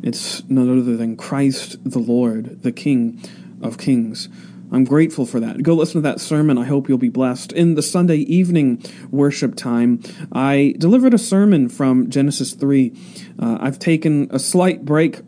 It's 0.05 0.49
none 0.49 0.71
other 0.71 0.97
than 0.97 1.17
Christ 1.17 1.79
the 1.85 1.99
Lord, 1.99 2.63
the 2.63 2.73
King 2.73 3.21
of 3.61 3.77
Kings. 3.77 4.29
I'm 4.73 4.85
grateful 4.85 5.27
for 5.27 5.41
that. 5.41 5.63
Go 5.63 5.75
listen 5.75 6.03
to 6.03 6.09
that 6.09 6.21
sermon. 6.21 6.57
I 6.57 6.65
hope 6.65 6.89
you'll 6.89 6.99
be 6.99 7.09
blessed. 7.09 7.53
In 7.53 7.75
the 7.75 7.83
Sunday 7.83 8.19
evening 8.19 8.83
worship 9.11 9.57
time, 9.57 10.01
I 10.33 10.75
delivered 10.79 11.15
a 11.15 11.19
sermon 11.19 11.69
from 11.69 12.09
Genesis 12.09 12.55
3. 12.55 12.93
Uh, 13.39 13.59
I've 13.61 13.79
taken 13.79 14.29
a 14.31 14.39
slight 14.39 14.85
break 14.85 15.21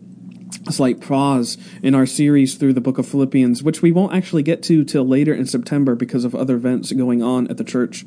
a 0.66 0.72
slight 0.72 1.00
pause 1.00 1.58
in 1.82 1.94
our 1.94 2.06
series 2.06 2.54
through 2.54 2.72
the 2.72 2.80
book 2.80 2.99
of 2.99 3.08
Philippians, 3.08 3.62
which 3.62 3.82
we 3.82 3.90
won't 3.90 4.14
actually 4.14 4.42
get 4.42 4.62
to 4.64 4.84
till 4.84 5.04
later 5.04 5.34
in 5.34 5.46
September 5.46 5.94
because 5.94 6.25
of 6.25 6.34
other 6.34 6.56
events 6.56 6.92
going 6.92 7.22
on 7.22 7.49
at 7.49 7.56
the 7.56 7.64
church. 7.64 8.04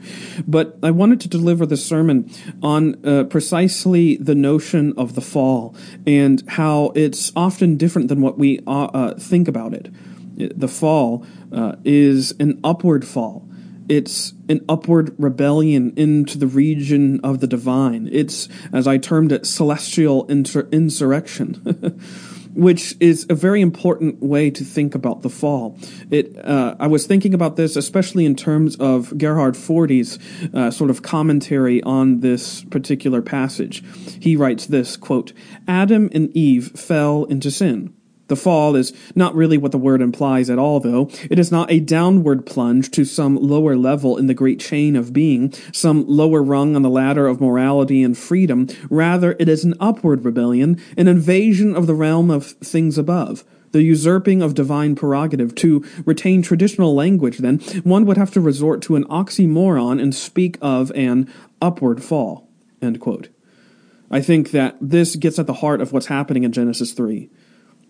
But 0.47 0.77
I 0.81 0.91
wanted 0.91 1.19
to 1.21 1.27
deliver 1.27 1.65
the 1.65 1.75
sermon 1.75 2.31
on 2.61 3.03
uh, 3.05 3.25
precisely 3.25 4.15
the 4.17 4.35
notion 4.35 4.93
of 4.95 5.15
the 5.15 5.21
fall 5.21 5.75
and 6.05 6.43
how 6.49 6.91
it's 6.95 7.31
often 7.35 7.77
different 7.77 8.07
than 8.07 8.21
what 8.21 8.37
we 8.37 8.59
uh, 8.67 8.85
uh 8.85 9.15
think 9.15 9.47
about 9.47 9.73
it 9.73 9.89
the 10.35 10.67
fall 10.67 11.25
uh, 11.51 11.75
is 11.83 12.33
an 12.39 12.59
upward 12.63 13.05
fall. 13.05 13.47
it's 13.87 14.33
an 14.49 14.65
upward 14.67 15.13
rebellion 15.19 15.93
into 15.95 16.39
the 16.39 16.47
region 16.47 17.19
of 17.23 17.39
the 17.39 17.47
divine. 17.47 18.09
It's, 18.11 18.49
as 18.73 18.87
I 18.87 18.97
termed 18.97 19.31
it, 19.31 19.45
celestial 19.45 20.25
insur- 20.27 20.71
insurrection. 20.71 22.01
which 22.55 22.95
is 23.01 23.27
a 23.29 23.35
very 23.35 23.61
important 23.61 24.23
way 24.23 24.49
to 24.49 24.63
think 24.63 24.95
about 24.95 25.21
the 25.21 25.29
fall. 25.29 25.77
It, 26.09 26.37
uh, 26.43 26.75
I 26.79 26.87
was 26.87 27.05
thinking 27.05 27.33
about 27.33 27.57
this, 27.57 27.75
especially 27.75 28.25
in 28.25 28.35
terms 28.35 28.77
of 28.77 29.15
Gerhard 29.17 29.57
Forde's 29.57 30.17
uh, 30.53 30.71
sort 30.71 30.89
of 30.89 31.01
commentary 31.01 31.83
on 31.83 32.21
this 32.21 32.63
particular 32.63 33.21
passage. 33.21 33.83
He 34.21 34.35
writes 34.35 34.65
this 34.65 34.97
quote: 34.97 35.33
"Adam 35.67 36.09
and 36.13 36.35
Eve 36.35 36.71
fell 36.71 37.25
into 37.25 37.51
sin." 37.51 37.93
The 38.27 38.35
fall 38.35 38.75
is 38.75 38.91
not 39.13 39.35
really 39.35 39.57
what 39.57 39.71
the 39.71 39.77
word 39.77 40.01
implies 40.01 40.49
at 40.49 40.57
all, 40.57 40.79
though. 40.79 41.09
It 41.29 41.37
is 41.37 41.51
not 41.51 41.71
a 41.71 41.79
downward 41.79 42.45
plunge 42.45 42.89
to 42.91 43.05
some 43.05 43.35
lower 43.35 43.75
level 43.75 44.17
in 44.17 44.27
the 44.27 44.33
great 44.33 44.59
chain 44.59 44.95
of 44.95 45.13
being, 45.13 45.53
some 45.71 46.05
lower 46.07 46.41
rung 46.41 46.75
on 46.75 46.81
the 46.81 46.89
ladder 46.89 47.27
of 47.27 47.39
morality 47.39 48.01
and 48.01 48.17
freedom. 48.17 48.67
Rather, 48.89 49.35
it 49.39 49.47
is 49.47 49.63
an 49.63 49.75
upward 49.79 50.25
rebellion, 50.25 50.81
an 50.97 51.07
invasion 51.07 51.75
of 51.75 51.85
the 51.85 51.93
realm 51.93 52.31
of 52.31 52.47
things 52.47 52.97
above. 52.97 53.43
The 53.73 53.83
usurping 53.83 54.41
of 54.41 54.55
divine 54.55 54.95
prerogative. 54.95 55.53
To 55.55 55.85
retain 56.05 56.41
traditional 56.41 56.95
language, 56.95 57.39
then, 57.39 57.59
one 57.83 58.05
would 58.05 58.17
have 58.17 58.31
to 58.31 58.41
resort 58.41 58.81
to 58.83 58.95
an 58.95 59.03
oxymoron 59.05 60.01
and 60.01 60.15
speak 60.15 60.57
of 60.61 60.91
an 60.95 61.31
upward 61.61 62.01
fall. 62.01 62.47
I 62.81 64.21
think 64.21 64.51
that 64.51 64.77
this 64.79 65.15
gets 65.15 65.39
at 65.39 65.47
the 65.47 65.53
heart 65.53 65.81
of 65.81 65.91
what's 65.91 66.05
happening 66.05 66.43
in 66.43 66.51
Genesis 66.51 66.93
3. 66.93 67.29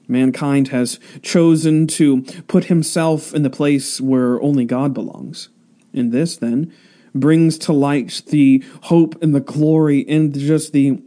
Mankind 0.07 0.69
has 0.69 1.00
chosen 1.21 1.88
to 1.88 2.24
put 2.47 2.65
himself 2.65 3.33
in 3.33 3.43
the 3.43 3.50
place 3.50 4.00
where 4.00 4.41
only 4.41 4.65
God 4.65 4.93
belongs. 4.93 5.50
And 5.93 6.12
this, 6.12 6.38
then, 6.38 6.74
brings 7.13 7.57
to 7.59 7.74
light 7.74 8.21
the 8.27 8.63
hope 8.83 9.21
and 9.21 9.33
the 9.33 9.39
glory 9.39 10.05
and 10.07 10.38
just 10.38 10.74
the 10.74 11.01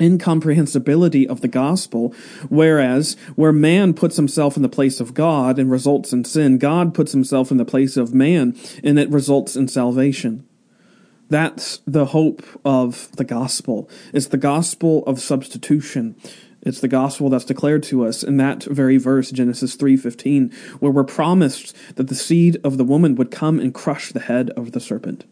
incomprehensibility 0.00 1.26
of 1.26 1.40
the 1.40 1.48
gospel, 1.48 2.14
whereas 2.48 3.16
where 3.34 3.52
man 3.52 3.94
puts 3.94 4.16
himself 4.16 4.56
in 4.56 4.62
the 4.62 4.68
place 4.68 5.00
of 5.00 5.14
God 5.14 5.58
and 5.58 5.70
results 5.70 6.12
in 6.12 6.24
sin, 6.24 6.58
God 6.58 6.94
puts 6.94 7.12
himself 7.12 7.50
in 7.50 7.56
the 7.56 7.64
place 7.64 7.96
of 7.96 8.14
man 8.14 8.56
and 8.84 8.98
it 8.98 9.10
results 9.10 9.56
in 9.56 9.66
salvation. 9.68 10.46
That's 11.30 11.80
the 11.86 12.06
hope 12.06 12.42
of 12.64 13.10
the 13.16 13.24
gospel. 13.24 13.90
It's 14.14 14.28
the 14.28 14.38
gospel 14.38 15.04
of 15.06 15.20
substitution. 15.20 16.16
It's 16.62 16.80
the 16.80 16.88
gospel 16.88 17.30
that's 17.30 17.44
declared 17.44 17.82
to 17.84 18.04
us 18.04 18.22
in 18.22 18.36
that 18.38 18.64
very 18.64 18.96
verse, 18.96 19.30
Genesis 19.30 19.76
3:15, 19.76 20.50
where 20.80 20.92
we're 20.92 21.04
promised 21.04 21.74
that 21.96 22.08
the 22.08 22.14
seed 22.14 22.58
of 22.64 22.76
the 22.76 22.84
woman 22.84 23.14
would 23.14 23.30
come 23.30 23.60
and 23.60 23.72
crush 23.72 24.12
the 24.12 24.20
head 24.20 24.50
of 24.50 24.72
the 24.72 24.80
serpent. 24.80 25.24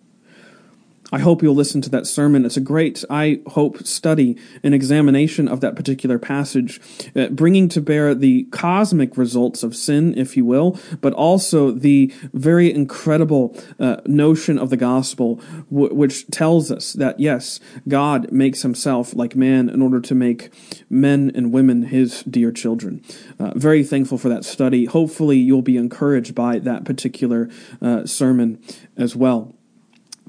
I 1.12 1.20
hope 1.20 1.40
you'll 1.40 1.54
listen 1.54 1.80
to 1.82 1.90
that 1.90 2.06
sermon. 2.06 2.44
It's 2.44 2.56
a 2.56 2.60
great, 2.60 3.04
I 3.08 3.40
hope, 3.46 3.86
study 3.86 4.36
and 4.64 4.74
examination 4.74 5.46
of 5.46 5.60
that 5.60 5.76
particular 5.76 6.18
passage, 6.18 6.80
uh, 7.14 7.28
bringing 7.28 7.68
to 7.70 7.80
bear 7.80 8.12
the 8.12 8.44
cosmic 8.44 9.16
results 9.16 9.62
of 9.62 9.76
sin, 9.76 10.18
if 10.18 10.36
you 10.36 10.44
will, 10.44 10.78
but 11.00 11.12
also 11.12 11.70
the 11.70 12.12
very 12.32 12.72
incredible 12.72 13.56
uh, 13.78 13.98
notion 14.04 14.58
of 14.58 14.70
the 14.70 14.76
gospel, 14.76 15.36
w- 15.70 15.94
which 15.94 16.26
tells 16.28 16.72
us 16.72 16.92
that, 16.94 17.20
yes, 17.20 17.60
God 17.86 18.32
makes 18.32 18.62
himself 18.62 19.14
like 19.14 19.36
man 19.36 19.68
in 19.68 19.82
order 19.82 20.00
to 20.00 20.14
make 20.14 20.50
men 20.90 21.30
and 21.34 21.52
women 21.52 21.82
his 21.82 22.24
dear 22.24 22.50
children. 22.50 23.02
Uh, 23.38 23.52
very 23.54 23.84
thankful 23.84 24.18
for 24.18 24.28
that 24.28 24.44
study. 24.44 24.86
Hopefully, 24.86 25.36
you'll 25.36 25.62
be 25.62 25.76
encouraged 25.76 26.34
by 26.34 26.58
that 26.58 26.84
particular 26.84 27.48
uh, 27.80 28.04
sermon 28.06 28.60
as 28.96 29.14
well. 29.14 29.55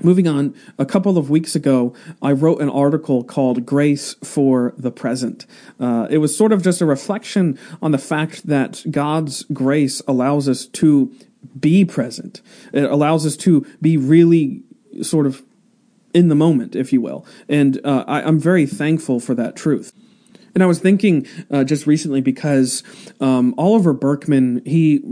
Moving 0.04 0.28
on, 0.28 0.54
a 0.78 0.86
couple 0.86 1.18
of 1.18 1.32
weeks 1.32 1.56
ago, 1.56 1.92
I 2.22 2.32
wrote 2.32 2.62
an 2.62 2.70
article 2.70 3.24
called 3.24 3.66
Grace 3.66 4.14
for 4.24 4.76
the 4.78 4.92
Present. 4.92 5.48
Uh, 5.80 6.06
it 6.12 6.20
was 6.20 6.38
sort 6.38 6.52
of 6.52 6.62
just 6.62 6.82
a 6.82 6.86
reflection 6.86 7.58
on 7.82 7.92
the 7.92 7.98
fact 7.98 8.46
that 8.46 8.84
God's 8.92 9.44
grace 9.46 10.04
allows 10.08 10.48
us 10.48 10.68
to 10.68 11.12
be 11.60 11.84
present. 11.84 12.44
It 12.74 12.84
allows 12.84 13.26
us 13.26 13.36
to 13.38 13.66
be 13.82 13.98
really 13.98 14.62
sort 15.02 15.26
of 15.26 15.42
in 16.14 16.28
the 16.28 16.36
moment, 16.36 16.76
if 16.76 16.94
you 16.94 17.02
will. 17.02 17.26
And 17.50 17.84
uh, 17.84 18.04
I, 18.08 18.22
I'm 18.22 18.40
very 18.40 18.68
thankful 18.68 19.20
for 19.20 19.34
that 19.34 19.56
truth. 19.56 19.94
And 20.58 20.64
I 20.64 20.66
was 20.66 20.80
thinking 20.80 21.28
uh, 21.52 21.64
just 21.64 21.86
recently 21.86 22.20
because 22.20 22.82
um, 23.20 23.54
Oliver 23.60 23.94
Burkeman 23.94 24.64
he 24.66 25.04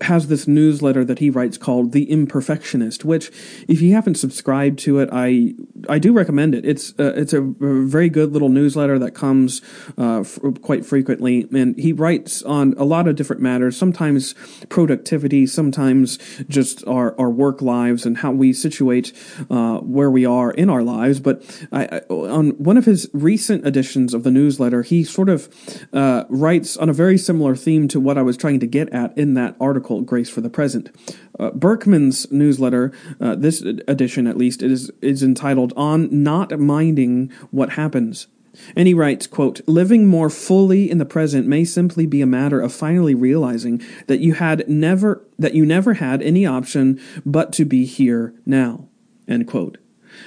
has 0.00 0.28
this 0.28 0.48
newsletter 0.48 1.04
that 1.04 1.18
he 1.18 1.28
writes 1.28 1.58
called 1.58 1.92
The 1.92 2.06
Imperfectionist, 2.06 3.04
which 3.04 3.30
if 3.68 3.82
you 3.82 3.92
haven't 3.92 4.14
subscribed 4.14 4.78
to 4.78 4.98
it, 5.00 5.10
I 5.12 5.52
I 5.90 5.98
do 5.98 6.14
recommend 6.14 6.54
it. 6.54 6.64
It's 6.64 6.98
uh, 6.98 7.12
it's 7.14 7.34
a 7.34 7.42
very 7.42 8.08
good 8.08 8.32
little 8.32 8.48
newsletter 8.48 8.98
that 8.98 9.10
comes 9.10 9.60
uh, 9.98 10.20
f- 10.20 10.38
quite 10.62 10.86
frequently, 10.86 11.46
and 11.52 11.78
he 11.78 11.92
writes 11.92 12.42
on 12.42 12.72
a 12.78 12.84
lot 12.84 13.06
of 13.06 13.14
different 13.14 13.42
matters. 13.42 13.76
Sometimes 13.76 14.34
productivity, 14.70 15.46
sometimes 15.46 16.16
just 16.48 16.82
our 16.86 17.14
our 17.20 17.28
work 17.28 17.60
lives 17.60 18.06
and 18.06 18.16
how 18.16 18.32
we 18.32 18.54
situate 18.54 19.12
uh, 19.50 19.80
where 19.80 20.10
we 20.10 20.24
are 20.24 20.50
in 20.52 20.70
our 20.70 20.82
lives. 20.82 21.20
But 21.20 21.44
I, 21.70 21.84
I, 21.84 21.98
on 22.08 22.52
one 22.52 22.78
of 22.78 22.86
his 22.86 23.06
recent 23.12 23.66
editions 23.66 24.14
of 24.14 24.22
the 24.22 24.30
newsletter 24.30 24.61
newsletter, 24.62 24.82
he 24.82 25.02
sort 25.02 25.28
of 25.28 25.48
uh, 25.92 26.24
writes 26.28 26.76
on 26.76 26.88
a 26.88 26.92
very 26.92 27.18
similar 27.18 27.56
theme 27.56 27.88
to 27.88 27.98
what 27.98 28.16
I 28.16 28.22
was 28.22 28.36
trying 28.36 28.60
to 28.60 28.66
get 28.66 28.88
at 28.90 29.16
in 29.18 29.34
that 29.34 29.56
article, 29.60 30.02
Grace 30.02 30.30
for 30.30 30.40
the 30.40 30.50
Present. 30.50 30.90
Uh, 31.38 31.50
Burkeman's 31.50 32.30
newsletter, 32.30 32.92
uh, 33.20 33.34
this 33.34 33.60
edition 33.62 34.26
at 34.26 34.36
least, 34.36 34.62
is, 34.62 34.90
is 35.00 35.22
entitled 35.22 35.72
On 35.76 36.08
Not 36.22 36.58
Minding 36.58 37.32
What 37.50 37.70
Happens. 37.70 38.28
And 38.76 38.86
he 38.86 38.94
writes, 38.94 39.26
quote, 39.26 39.62
living 39.66 40.06
more 40.06 40.28
fully 40.28 40.90
in 40.90 40.98
the 40.98 41.06
present 41.06 41.46
may 41.48 41.64
simply 41.64 42.06
be 42.06 42.20
a 42.20 42.26
matter 42.26 42.60
of 42.60 42.72
finally 42.72 43.14
realizing 43.14 43.82
that 44.08 44.20
you 44.20 44.34
had 44.34 44.68
never 44.68 45.24
that 45.38 45.54
you 45.54 45.64
never 45.64 45.94
had 45.94 46.20
any 46.20 46.44
option 46.44 47.00
but 47.24 47.50
to 47.54 47.64
be 47.64 47.86
here 47.86 48.34
now. 48.44 48.88
End 49.26 49.48
quote. 49.48 49.78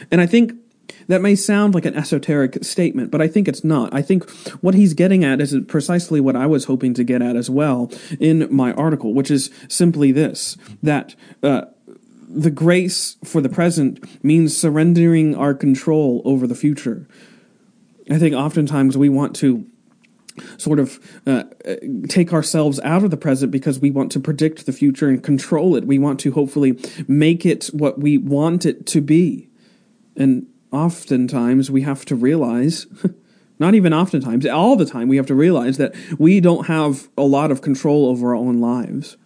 And 0.10 0.22
I 0.22 0.26
think 0.26 0.54
that 1.08 1.22
may 1.22 1.36
sound 1.36 1.74
like 1.74 1.86
an 1.86 1.96
esoteric 1.96 2.64
statement, 2.64 3.12
but 3.12 3.22
I 3.22 3.28
think 3.28 3.48
it's 3.48 3.64
not. 3.64 3.94
I 3.94 4.02
think 4.02 4.30
what 4.62 4.74
he's 4.74 4.94
getting 4.94 5.24
at 5.24 5.42
is 5.42 5.56
precisely 5.68 6.20
what 6.20 6.36
I 6.36 6.46
was 6.46 6.66
hoping 6.66 6.94
to 6.96 7.04
get 7.04 7.22
at 7.22 7.36
as 7.36 7.50
well 7.50 7.92
in 8.20 8.48
my 8.54 8.74
article, 8.74 9.14
which 9.14 9.32
is 9.32 9.50
simply 9.68 10.12
this 10.12 10.58
that 10.82 11.16
uh, 11.44 11.66
the 12.28 12.52
grace 12.52 13.18
for 13.24 13.42
the 13.42 13.50
present 13.50 14.24
means 14.24 14.56
surrendering 14.56 15.36
our 15.36 15.54
control 15.54 16.22
over 16.26 16.48
the 16.48 16.56
future. 16.56 17.08
I 18.10 18.20
think 18.20 18.36
oftentimes 18.36 18.98
we 18.98 19.10
want 19.10 19.36
to 19.38 19.66
sort 20.58 20.80
of 20.80 21.00
uh, 21.26 21.44
take 22.10 22.34
ourselves 22.34 22.80
out 22.82 23.04
of 23.04 23.12
the 23.12 23.18
present 23.18 23.52
because 23.52 23.80
we 23.80 23.90
want 23.90 24.12
to 24.12 24.20
predict 24.20 24.66
the 24.66 24.74
future 24.74 25.08
and 25.08 25.24
control 25.24 25.76
it. 25.76 25.86
We 25.86 25.98
want 25.98 26.20
to 26.22 26.32
hopefully 26.32 26.78
make 27.08 27.46
it 27.46 27.68
what 27.68 28.00
we 28.00 28.18
want 28.18 28.66
it 28.66 28.86
to 28.88 29.02
be. 29.02 29.50
And 30.16 30.48
oftentimes 30.76 31.72
we 31.72 31.82
have 31.82 32.04
to 32.06 32.16
realize, 32.16 32.86
not 33.60 33.76
even 33.76 33.94
oftentimes, 33.94 34.46
all 34.46 34.76
the 34.76 34.86
time, 34.86 35.08
we 35.08 35.18
have 35.18 35.26
to 35.28 35.36
realize 35.36 35.78
that 35.78 35.96
we 36.20 36.40
don't 36.40 36.68
have 36.68 37.08
a 37.18 37.24
lot 37.24 37.50
of 37.50 37.62
control 37.62 38.08
over 38.08 38.30
our 38.30 38.36
own 38.36 38.60
lives. 38.60 39.18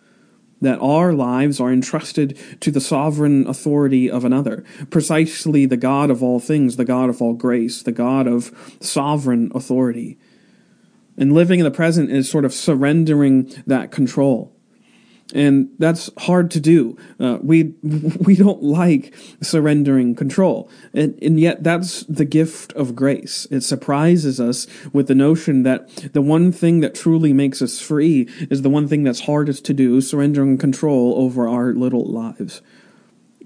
That 0.61 0.79
our 0.79 1.13
lives 1.13 1.59
are 1.59 1.71
entrusted 1.71 2.37
to 2.59 2.69
the 2.69 2.81
sovereign 2.81 3.47
authority 3.47 4.11
of 4.11 4.25
another, 4.25 4.63
precisely 4.89 5.65
the 5.65 5.77
God 5.77 6.11
of 6.11 6.21
all 6.21 6.39
things, 6.39 6.75
the 6.75 6.85
God 6.85 7.09
of 7.09 7.21
all 7.21 7.33
grace, 7.33 7.81
the 7.81 7.93
God 7.93 8.27
of 8.27 8.77
sovereign 8.81 9.51
authority. 9.55 10.17
And 11.17 11.33
living 11.33 11.59
in 11.59 11.63
the 11.63 11.71
present 11.71 12.11
is 12.11 12.29
sort 12.29 12.45
of 12.45 12.53
surrendering 12.53 13.51
that 13.65 13.91
control 13.91 14.53
and 15.33 15.69
that's 15.77 16.09
hard 16.17 16.49
to 16.51 16.59
do. 16.59 16.97
Uh, 17.19 17.37
we 17.41 17.63
we 17.83 18.35
don't 18.35 18.63
like 18.63 19.13
surrendering 19.41 20.15
control, 20.15 20.69
and, 20.93 21.17
and 21.21 21.39
yet 21.39 21.63
that's 21.63 22.03
the 22.03 22.25
gift 22.25 22.73
of 22.73 22.95
grace. 22.95 23.47
It 23.51 23.61
surprises 23.61 24.39
us 24.39 24.67
with 24.91 25.07
the 25.07 25.15
notion 25.15 25.63
that 25.63 26.13
the 26.13 26.21
one 26.21 26.51
thing 26.51 26.79
that 26.81 26.95
truly 26.95 27.33
makes 27.33 27.61
us 27.61 27.79
free 27.79 28.27
is 28.49 28.61
the 28.61 28.69
one 28.69 28.87
thing 28.87 29.03
that's 29.03 29.21
hardest 29.21 29.65
to 29.65 29.73
do: 29.73 30.01
surrendering 30.01 30.57
control 30.57 31.13
over 31.17 31.47
our 31.47 31.73
little 31.73 32.05
lives. 32.05 32.61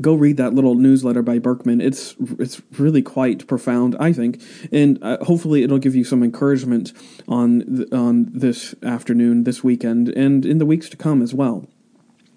Go 0.02 0.16
read 0.16 0.38
that 0.38 0.56
little 0.56 0.74
newsletter 0.74 1.22
by 1.22 1.38
Burkeman. 1.38 1.80
It's 1.80 2.16
it's 2.40 2.62
really 2.80 3.04
quite 3.04 3.46
profound, 3.46 3.96
I 4.00 4.12
think, 4.12 4.42
and 4.72 4.98
uh, 5.04 5.24
hopefully 5.24 5.64
it'll 5.64 5.78
give 5.78 5.96
you 5.96 6.04
some 6.04 6.24
encouragement 6.24 6.94
on 7.28 7.62
th- 7.62 7.92
on 7.92 8.30
this 8.34 8.74
afternoon, 8.82 9.44
this 9.44 9.64
weekend, 9.64 10.10
and 10.10 10.46
in 10.46 10.58
the 10.58 10.66
weeks 10.66 10.90
to 10.90 10.98
come 10.98 11.22
as 11.22 11.34
well. 11.34 11.68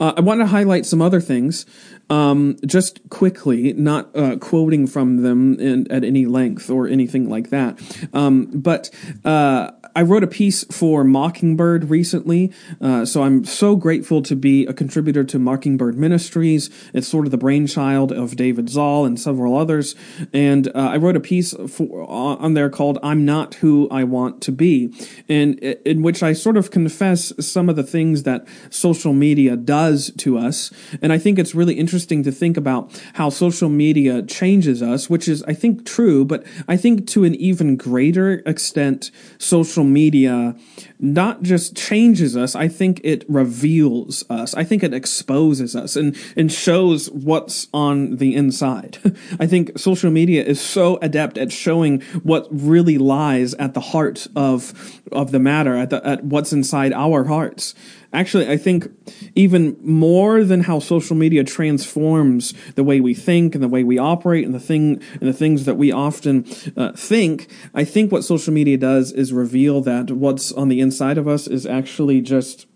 uh, 0.00 0.14
I 0.16 0.20
want 0.20 0.40
to 0.40 0.46
highlight 0.46 0.86
some 0.86 1.02
other 1.02 1.20
things, 1.20 1.66
um, 2.10 2.56
just 2.66 3.08
quickly, 3.08 3.72
not 3.72 4.14
uh, 4.16 4.36
quoting 4.36 4.86
from 4.86 5.22
them 5.22 5.58
in, 5.58 5.90
at 5.90 6.04
any 6.04 6.26
length 6.26 6.70
or 6.70 6.86
anything 6.86 7.28
like 7.28 7.50
that. 7.50 7.80
Um, 8.12 8.46
but 8.52 8.90
uh, 9.24 9.70
I 9.96 10.02
wrote 10.02 10.24
a 10.24 10.28
piece 10.28 10.64
for 10.64 11.04
Mockingbird 11.04 11.88
recently, 11.88 12.52
uh, 12.80 13.04
so 13.04 13.22
I'm 13.22 13.44
so 13.44 13.76
grateful 13.76 14.22
to 14.22 14.34
be 14.34 14.66
a 14.66 14.72
contributor 14.72 15.24
to 15.24 15.38
Mockingbird 15.38 15.96
Ministries. 15.96 16.68
It's 16.92 17.08
sort 17.08 17.26
of 17.26 17.30
the 17.30 17.38
brainchild 17.38 18.12
of 18.12 18.36
David 18.36 18.68
Zahl 18.68 19.04
and 19.04 19.18
several 19.18 19.56
others, 19.56 19.94
and 20.32 20.68
uh, 20.68 20.72
I 20.74 20.96
wrote 20.96 21.16
a 21.16 21.20
piece 21.20 21.54
for, 21.68 22.08
on 22.10 22.54
there 22.54 22.70
called 22.70 22.98
"I'm 23.02 23.24
Not 23.24 23.54
Who 23.56 23.88
I 23.90 24.04
Want 24.04 24.42
to 24.42 24.52
Be," 24.52 24.92
and 25.28 25.58
in 25.60 26.02
which 26.02 26.22
I 26.22 26.32
sort 26.32 26.56
of 26.56 26.70
confess 26.70 27.32
some 27.38 27.68
of 27.68 27.76
the 27.76 27.82
things 27.82 28.24
that 28.24 28.46
social 28.70 29.12
media 29.12 29.56
does 29.56 29.73
to 30.18 30.38
us, 30.38 30.70
and 31.02 31.12
I 31.12 31.18
think 31.18 31.38
it's 31.38 31.54
really 31.54 31.74
interesting 31.74 32.22
to 32.24 32.32
think 32.32 32.56
about 32.56 32.90
how 33.14 33.28
social 33.28 33.68
media 33.68 34.22
changes 34.22 34.82
us, 34.82 35.10
which 35.10 35.28
is 35.28 35.42
I 35.44 35.54
think 35.54 35.84
true, 35.84 36.24
but 36.24 36.44
I 36.66 36.76
think 36.76 37.06
to 37.08 37.24
an 37.24 37.34
even 37.34 37.76
greater 37.76 38.42
extent, 38.46 39.10
social 39.38 39.64
social 39.74 39.84
media 39.84 40.54
not 41.00 41.42
just 41.42 41.76
changes 41.76 42.36
us, 42.36 42.54
I 42.54 42.68
think 42.68 43.00
it 43.02 43.24
reveals 43.28 44.24
us. 44.30 44.54
I 44.54 44.64
think 44.64 44.82
it 44.82 44.94
exposes 44.94 45.74
us 45.74 45.96
and, 45.96 46.16
and 46.36 46.50
shows 46.50 47.10
what's 47.10 47.66
on 47.74 48.16
the 48.16 48.34
inside. 48.34 48.98
I 49.40 49.46
think 49.46 49.78
social 49.78 50.10
media 50.10 50.44
is 50.44 50.60
so 50.60 50.98
adept 51.02 51.36
at 51.36 51.52
showing 51.52 52.00
what 52.22 52.46
really 52.50 52.98
lies 52.98 53.54
at 53.54 53.74
the 53.74 53.80
heart 53.80 54.26
of, 54.36 54.72
of 55.12 55.32
the 55.32 55.40
matter, 55.40 55.76
at, 55.76 55.90
the, 55.90 56.06
at 56.06 56.24
what's 56.24 56.52
inside 56.52 56.92
our 56.92 57.24
hearts. 57.24 57.74
Actually, 58.14 58.48
I 58.48 58.56
think 58.56 58.88
even 59.34 59.76
more 59.82 60.44
than 60.44 60.60
how 60.60 60.78
social 60.78 61.16
media 61.16 61.42
transforms 61.42 62.54
the 62.76 62.84
way 62.84 63.00
we 63.00 63.12
think 63.12 63.54
and 63.54 63.62
the 63.62 63.68
way 63.68 63.82
we 63.82 63.98
operate 63.98 64.44
and 64.44 64.54
the 64.54 64.60
thing 64.60 65.02
and 65.20 65.28
the 65.28 65.32
things 65.32 65.64
that 65.64 65.74
we 65.74 65.90
often 65.90 66.46
uh, 66.76 66.92
think, 66.92 67.48
I 67.74 67.84
think 67.84 68.12
what 68.12 68.22
social 68.22 68.52
media 68.52 68.78
does 68.78 69.10
is 69.10 69.32
reveal 69.32 69.80
that 69.82 70.12
what's 70.12 70.52
on 70.52 70.68
the 70.68 70.80
inside 70.80 71.18
of 71.18 71.26
us 71.26 71.48
is 71.48 71.66
actually 71.66 72.20
just 72.20 72.66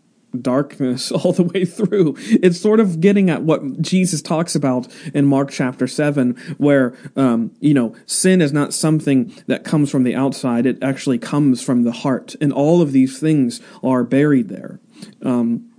darkness 0.41 1.11
all 1.13 1.33
the 1.33 1.43
way 1.43 1.65
through. 1.65 2.17
It's 2.19 2.61
sort 2.61 2.81
of 2.81 3.01
getting 3.01 3.31
at 3.31 3.43
what 3.43 3.81
Jesus 3.81 4.23
talks 4.23 4.55
about 4.55 4.89
in 5.15 5.27
Mark 5.27 5.51
chapter 5.51 5.87
7, 5.87 6.37
where, 6.59 6.95
um, 7.17 7.53
you 7.61 7.75
know, 7.75 7.95
sin 8.07 8.43
is 8.43 8.53
not 8.53 8.75
something 8.75 9.33
that 9.47 9.65
comes 9.65 9.91
from 9.91 10.03
the 10.03 10.15
outside, 10.15 10.67
it 10.67 10.83
actually 10.83 11.19
comes 11.19 11.63
from 11.63 11.85
the 11.85 11.93
heart. 11.93 12.35
And 12.41 12.53
all 12.53 12.83
of 12.83 12.93
these 12.93 13.19
things 13.19 13.61
are 13.83 14.05
buried 14.05 14.49
there. 14.49 14.81
Um, 15.23 15.71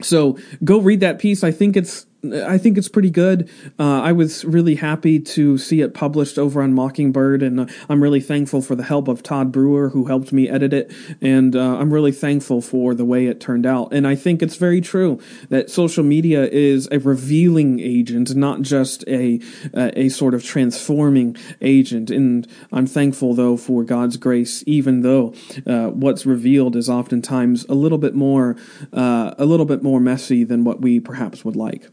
so 0.00 0.38
go 0.64 0.80
read 0.80 1.00
that 1.00 1.18
piece. 1.18 1.44
I 1.44 1.50
think 1.50 1.76
it's 1.76 2.06
I 2.24 2.56
think 2.56 2.78
it's 2.78 2.88
pretty 2.88 3.10
good. 3.10 3.50
Uh, 3.80 4.00
I 4.00 4.12
was 4.12 4.44
really 4.44 4.76
happy 4.76 5.18
to 5.18 5.58
see 5.58 5.80
it 5.80 5.92
published 5.92 6.38
over 6.38 6.62
on 6.62 6.72
Mockingbird, 6.72 7.42
and 7.42 7.60
uh, 7.60 7.66
I'm 7.88 8.00
really 8.00 8.20
thankful 8.20 8.62
for 8.62 8.76
the 8.76 8.84
help 8.84 9.08
of 9.08 9.24
Todd 9.24 9.50
Brewer, 9.50 9.88
who 9.88 10.04
helped 10.04 10.32
me 10.32 10.48
edit 10.48 10.72
it. 10.72 10.92
And 11.20 11.56
uh, 11.56 11.78
I'm 11.78 11.92
really 11.92 12.12
thankful 12.12 12.60
for 12.60 12.94
the 12.94 13.04
way 13.04 13.26
it 13.26 13.40
turned 13.40 13.66
out. 13.66 13.92
And 13.92 14.06
I 14.06 14.14
think 14.14 14.40
it's 14.40 14.54
very 14.54 14.80
true 14.80 15.18
that 15.48 15.68
social 15.68 16.04
media 16.04 16.44
is 16.44 16.88
a 16.92 17.00
revealing 17.00 17.80
agent, 17.80 18.36
not 18.36 18.62
just 18.62 19.02
a 19.08 19.40
a 19.74 20.08
sort 20.08 20.34
of 20.34 20.44
transforming 20.44 21.36
agent. 21.60 22.08
And 22.10 22.46
I'm 22.70 22.86
thankful 22.86 23.34
though 23.34 23.56
for 23.56 23.82
God's 23.82 24.16
grace, 24.16 24.62
even 24.64 25.00
though 25.00 25.34
uh, 25.66 25.88
what's 25.88 26.24
revealed 26.24 26.76
is 26.76 26.88
oftentimes 26.88 27.64
a 27.68 27.74
little 27.74 27.98
bit 27.98 28.14
more 28.14 28.56
uh, 28.92 29.34
a 29.38 29.44
little 29.44 29.66
bit 29.66 29.82
more 29.82 29.98
messy 29.98 30.44
than 30.44 30.62
what 30.62 30.80
we 30.80 31.00
perhaps 31.00 31.44
would 31.44 31.56
like. 31.56 31.88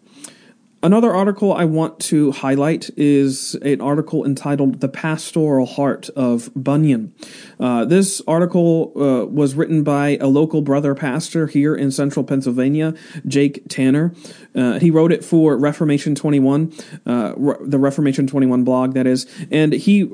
Another 0.82 1.14
article 1.14 1.52
I 1.52 1.66
want 1.66 2.00
to 2.02 2.32
highlight 2.32 2.90
is 2.96 3.54
an 3.56 3.82
article 3.82 4.26
entitled 4.26 4.80
The 4.80 4.88
Pastoral 4.88 5.66
Heart 5.66 6.08
of 6.16 6.50
Bunyan. 6.56 7.14
Uh, 7.60 7.84
this 7.84 8.22
article 8.26 8.94
uh, 8.96 9.26
was 9.26 9.56
written 9.56 9.84
by 9.84 10.16
a 10.22 10.28
local 10.28 10.62
brother 10.62 10.96
pastor 10.96 11.48
here 11.48 11.76
in 11.76 11.92
central 11.92 12.24
Pennsylvania, 12.24 12.94
Jake 13.28 13.68
Tanner. 13.68 14.14
Uh, 14.56 14.80
he 14.80 14.90
wrote 14.90 15.12
it 15.12 15.26
for 15.26 15.58
Reformation 15.58 16.16
21, 16.16 16.72
uh, 17.06 17.34
Re- 17.36 17.58
the 17.60 17.78
Reformation 17.78 18.26
21 18.26 18.64
blog, 18.64 18.94
that 18.94 19.06
is, 19.06 19.28
and 19.52 19.74
he 19.74 20.10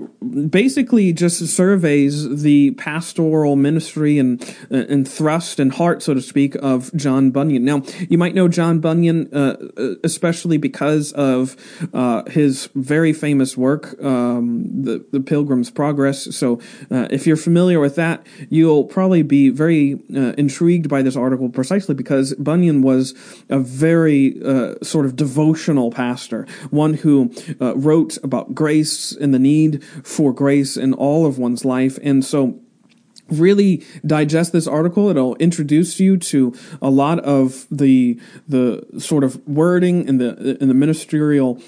basically 0.49 1.13
just 1.13 1.45
surveys 1.45 2.41
the 2.41 2.71
pastoral 2.71 3.55
ministry 3.55 4.17
and, 4.17 4.41
uh, 4.71 4.77
and 4.89 5.07
thrust 5.07 5.59
and 5.59 5.73
heart, 5.73 6.01
so 6.01 6.15
to 6.15 6.21
speak, 6.21 6.55
of 6.55 6.91
John 6.95 7.29
Bunyan. 7.29 7.63
Now, 7.63 7.83
you 8.09 8.17
might 8.17 8.33
know 8.33 8.47
John 8.47 8.79
Bunyan, 8.79 9.31
uh, 9.31 9.57
especially 10.55 10.69
because 10.69 11.13
of 11.13 11.55
uh, 11.93 12.23
his 12.29 12.69
very 12.75 13.13
famous 13.13 13.57
work, 13.57 13.95
um, 14.03 14.83
the, 14.83 15.05
the 15.11 15.19
Pilgrim's 15.19 15.71
Progress. 15.71 16.35
So, 16.35 16.59
uh, 16.91 17.07
if 17.11 17.27
you're 17.27 17.37
familiar 17.37 17.79
with 17.79 17.95
that, 17.95 18.25
you'll 18.49 18.85
probably 18.85 19.23
be 19.23 19.49
very 19.49 19.99
uh, 20.15 20.33
intrigued 20.37 20.89
by 20.89 21.01
this 21.01 21.15
article 21.15 21.49
precisely 21.49 21.95
because 21.95 22.33
Bunyan 22.35 22.81
was 22.81 23.13
a 23.49 23.59
very 23.59 24.35
uh, 24.43 24.75
sort 24.81 25.05
of 25.05 25.15
devotional 25.15 25.91
pastor, 25.91 26.45
one 26.71 26.95
who 26.95 27.31
uh, 27.61 27.75
wrote 27.75 28.17
about 28.23 28.53
grace 28.53 29.11
and 29.11 29.33
the 29.33 29.39
need 29.39 29.83
for 30.03 30.33
grace 30.33 30.77
in 30.77 30.93
all 30.93 31.25
of 31.25 31.37
one's 31.37 31.65
life. 31.65 31.99
And 32.03 32.23
so, 32.23 32.59
really 33.29 33.83
digest 34.05 34.51
this 34.51 34.67
article. 34.67 35.09
It'll 35.09 35.35
introduce 35.35 35.99
you 35.99 36.17
to 36.17 36.53
a 36.81 36.89
lot 36.89 37.19
of 37.19 37.67
the 37.71 38.19
the 38.47 38.85
sort 38.99 39.23
of 39.23 39.45
wording 39.47 40.07
in 40.07 40.17
the 40.17 40.57
in 40.61 40.67
the 40.67 40.73
ministerial 40.73 41.61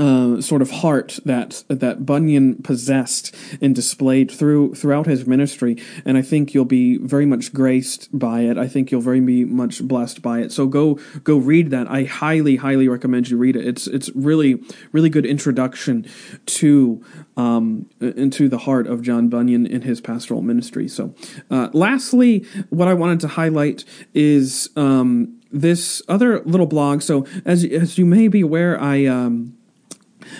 uh, 0.00 0.40
sort 0.40 0.62
of 0.62 0.70
heart 0.70 1.18
that 1.26 1.62
that 1.68 2.06
Bunyan 2.06 2.62
possessed 2.62 3.34
and 3.60 3.74
displayed 3.74 4.30
through 4.30 4.74
throughout 4.74 5.06
his 5.06 5.26
ministry, 5.26 5.76
and 6.06 6.16
I 6.16 6.22
think 6.22 6.54
you'll 6.54 6.64
be 6.64 6.96
very 6.96 7.26
much 7.26 7.52
graced 7.52 8.08
by 8.18 8.40
it. 8.40 8.56
I 8.56 8.66
think 8.66 8.90
you'll 8.90 9.02
very 9.02 9.20
be 9.20 9.44
much 9.44 9.82
blessed 9.82 10.22
by 10.22 10.40
it. 10.40 10.52
So 10.52 10.66
go 10.66 10.94
go 11.22 11.36
read 11.36 11.70
that. 11.70 11.90
I 11.90 12.04
highly 12.04 12.56
highly 12.56 12.88
recommend 12.88 13.28
you 13.28 13.36
read 13.36 13.56
it. 13.56 13.66
It's 13.66 13.86
it's 13.86 14.08
really 14.14 14.62
really 14.92 15.10
good 15.10 15.26
introduction 15.26 16.06
to 16.46 17.04
um, 17.36 17.90
into 18.00 18.48
the 18.48 18.58
heart 18.58 18.86
of 18.86 19.02
John 19.02 19.28
Bunyan 19.28 19.66
in 19.66 19.82
his 19.82 20.00
pastoral 20.00 20.40
ministry. 20.40 20.88
So, 20.88 21.14
uh, 21.50 21.68
lastly, 21.74 22.46
what 22.70 22.88
I 22.88 22.94
wanted 22.94 23.20
to 23.20 23.28
highlight 23.28 23.84
is 24.14 24.70
um, 24.76 25.40
this 25.52 26.02
other 26.08 26.40
little 26.40 26.66
blog. 26.66 27.02
So 27.02 27.26
as 27.44 27.64
as 27.64 27.98
you 27.98 28.06
may 28.06 28.28
be 28.28 28.40
aware, 28.40 28.80
I 28.80 29.04
um, 29.06 29.56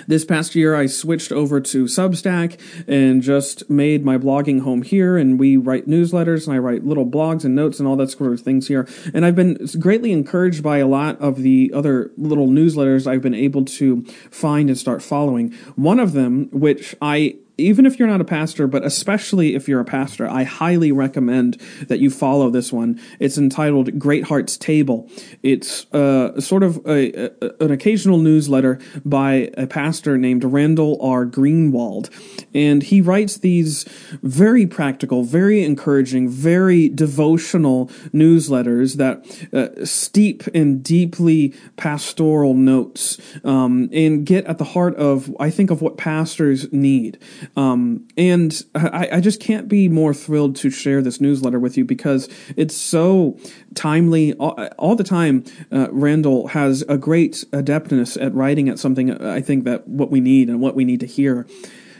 this 0.06 0.24
past 0.24 0.54
year, 0.54 0.74
I 0.74 0.86
switched 0.86 1.32
over 1.32 1.60
to 1.60 1.84
Substack 1.84 2.60
and 2.88 3.22
just 3.22 3.68
made 3.70 4.04
my 4.04 4.18
blogging 4.18 4.62
home 4.62 4.82
here. 4.82 5.16
And 5.16 5.38
we 5.38 5.56
write 5.56 5.86
newsletters 5.86 6.46
and 6.46 6.54
I 6.54 6.58
write 6.58 6.84
little 6.84 7.06
blogs 7.06 7.44
and 7.44 7.54
notes 7.54 7.78
and 7.78 7.88
all 7.88 7.96
that 7.96 8.10
sort 8.10 8.32
of 8.32 8.40
things 8.40 8.68
here. 8.68 8.88
And 9.14 9.24
I've 9.24 9.36
been 9.36 9.66
greatly 9.78 10.12
encouraged 10.12 10.62
by 10.62 10.78
a 10.78 10.86
lot 10.86 11.20
of 11.20 11.36
the 11.36 11.70
other 11.74 12.10
little 12.16 12.48
newsletters 12.48 13.06
I've 13.06 13.22
been 13.22 13.34
able 13.34 13.64
to 13.64 14.04
find 14.30 14.68
and 14.68 14.78
start 14.78 15.02
following. 15.02 15.52
One 15.76 15.98
of 15.98 16.12
them, 16.12 16.48
which 16.52 16.94
I 17.00 17.36
even 17.60 17.86
if 17.86 17.98
you're 17.98 18.08
not 18.08 18.20
a 18.20 18.24
pastor, 18.24 18.66
but 18.66 18.84
especially 18.84 19.54
if 19.54 19.68
you're 19.68 19.80
a 19.80 19.84
pastor, 19.84 20.28
I 20.28 20.44
highly 20.44 20.92
recommend 20.92 21.60
that 21.88 22.00
you 22.00 22.10
follow 22.10 22.50
this 22.50 22.72
one. 22.72 23.00
It's 23.18 23.38
entitled 23.38 23.98
Great 23.98 24.24
Hearts 24.24 24.56
Table. 24.56 25.08
It's 25.42 25.86
uh, 25.92 26.40
sort 26.40 26.62
of 26.62 26.78
a, 26.86 27.30
a, 27.44 27.64
an 27.64 27.70
occasional 27.70 28.18
newsletter 28.18 28.78
by 29.04 29.50
a 29.56 29.66
pastor 29.66 30.18
named 30.18 30.44
Randall 30.44 30.98
R. 31.00 31.26
Greenwald. 31.26 32.10
And 32.54 32.82
he 32.82 33.00
writes 33.00 33.38
these 33.38 33.84
very 34.22 34.66
practical, 34.66 35.22
very 35.22 35.62
encouraging, 35.62 36.28
very 36.28 36.88
devotional 36.88 37.86
newsletters 38.12 38.96
that 38.96 39.26
uh, 39.52 39.84
steep 39.84 40.48
in 40.48 40.82
deeply 40.82 41.54
pastoral 41.76 42.54
notes 42.54 43.18
um, 43.44 43.88
and 43.92 44.24
get 44.26 44.44
at 44.46 44.58
the 44.58 44.64
heart 44.64 44.94
of, 44.96 45.34
I 45.38 45.50
think, 45.50 45.70
of 45.70 45.82
what 45.82 45.96
pastors 45.96 46.72
need. 46.72 47.18
Um, 47.56 48.06
and 48.16 48.62
I, 48.74 49.08
I, 49.14 49.20
just 49.20 49.40
can't 49.40 49.66
be 49.68 49.88
more 49.88 50.14
thrilled 50.14 50.54
to 50.56 50.70
share 50.70 51.02
this 51.02 51.20
newsletter 51.20 51.58
with 51.58 51.76
you 51.76 51.84
because 51.84 52.28
it's 52.56 52.76
so 52.76 53.38
timely 53.74 54.34
all, 54.34 54.52
all 54.78 54.94
the 54.94 55.04
time. 55.04 55.44
Uh, 55.72 55.88
Randall 55.90 56.48
has 56.48 56.82
a 56.88 56.96
great 56.96 57.44
adeptness 57.52 58.16
at 58.22 58.32
writing 58.34 58.68
at 58.68 58.78
something 58.78 59.10
uh, 59.10 59.32
I 59.32 59.40
think 59.40 59.64
that 59.64 59.88
what 59.88 60.10
we 60.10 60.20
need 60.20 60.48
and 60.48 60.60
what 60.60 60.76
we 60.76 60.84
need 60.84 61.00
to 61.00 61.06
hear. 61.06 61.46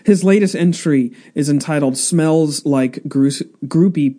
His 0.05 0.23
latest 0.23 0.55
entry 0.55 1.13
is 1.35 1.49
entitled 1.49 1.97
"Smells 1.97 2.65
Like 2.65 3.01
Gro- 3.09 3.29
Groupie." 3.67 4.17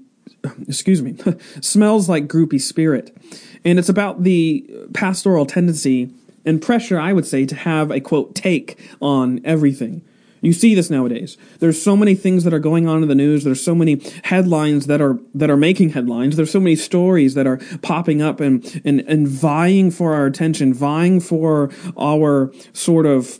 Excuse 0.67 1.01
me, 1.01 1.15
smells 1.61 2.09
like 2.09 2.27
groupie 2.27 2.61
spirit, 2.61 3.15
and 3.63 3.79
it's 3.79 3.89
about 3.89 4.23
the 4.23 4.69
pastoral 4.93 5.45
tendency 5.45 6.11
and 6.45 6.61
pressure, 6.61 6.99
I 6.99 7.13
would 7.13 7.27
say, 7.27 7.45
to 7.45 7.55
have 7.55 7.91
a 7.91 7.99
quote 7.99 8.33
take 8.35 8.79
on 8.99 9.41
everything 9.43 10.01
You 10.41 10.53
see 10.53 10.73
this 10.73 10.89
nowadays. 10.89 11.37
There's 11.59 11.81
so 11.81 11.95
many 11.95 12.15
things 12.15 12.43
that 12.43 12.53
are 12.53 12.59
going 12.59 12.87
on 12.87 13.03
in 13.03 13.07
the 13.07 13.15
news. 13.15 13.43
There's 13.43 13.63
so 13.63 13.75
many 13.75 14.01
headlines 14.23 14.87
that 14.87 14.99
are 14.99 15.19
that 15.35 15.51
are 15.51 15.57
making 15.57 15.89
headlines. 15.89 16.35
There's 16.35 16.51
so 16.51 16.59
many 16.59 16.75
stories 16.75 17.35
that 17.35 17.45
are 17.45 17.57
popping 17.81 18.23
up 18.23 18.39
and 18.39 18.81
and, 18.83 19.01
and 19.01 19.27
vying 19.27 19.91
for 19.91 20.15
our 20.15 20.25
attention, 20.25 20.73
vying 20.73 21.19
for 21.19 21.69
our 21.95 22.51
sort 22.73 23.05
of 23.05 23.39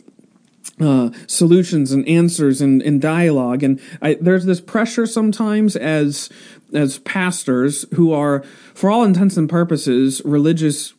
uh, 0.80 1.10
solutions 1.26 1.92
and 1.92 2.06
answers 2.08 2.60
and, 2.60 2.82
and 2.82 3.00
dialogue. 3.00 3.62
And 3.62 3.80
I, 4.00 4.14
there's 4.20 4.44
this 4.44 4.60
pressure 4.60 5.06
sometimes 5.06 5.76
as 5.76 6.30
as 6.72 6.98
pastors 7.00 7.84
who 7.94 8.12
are, 8.12 8.42
for 8.74 8.90
all 8.90 9.04
intents 9.04 9.36
and 9.36 9.48
purposes, 9.48 10.22
religious 10.24 10.94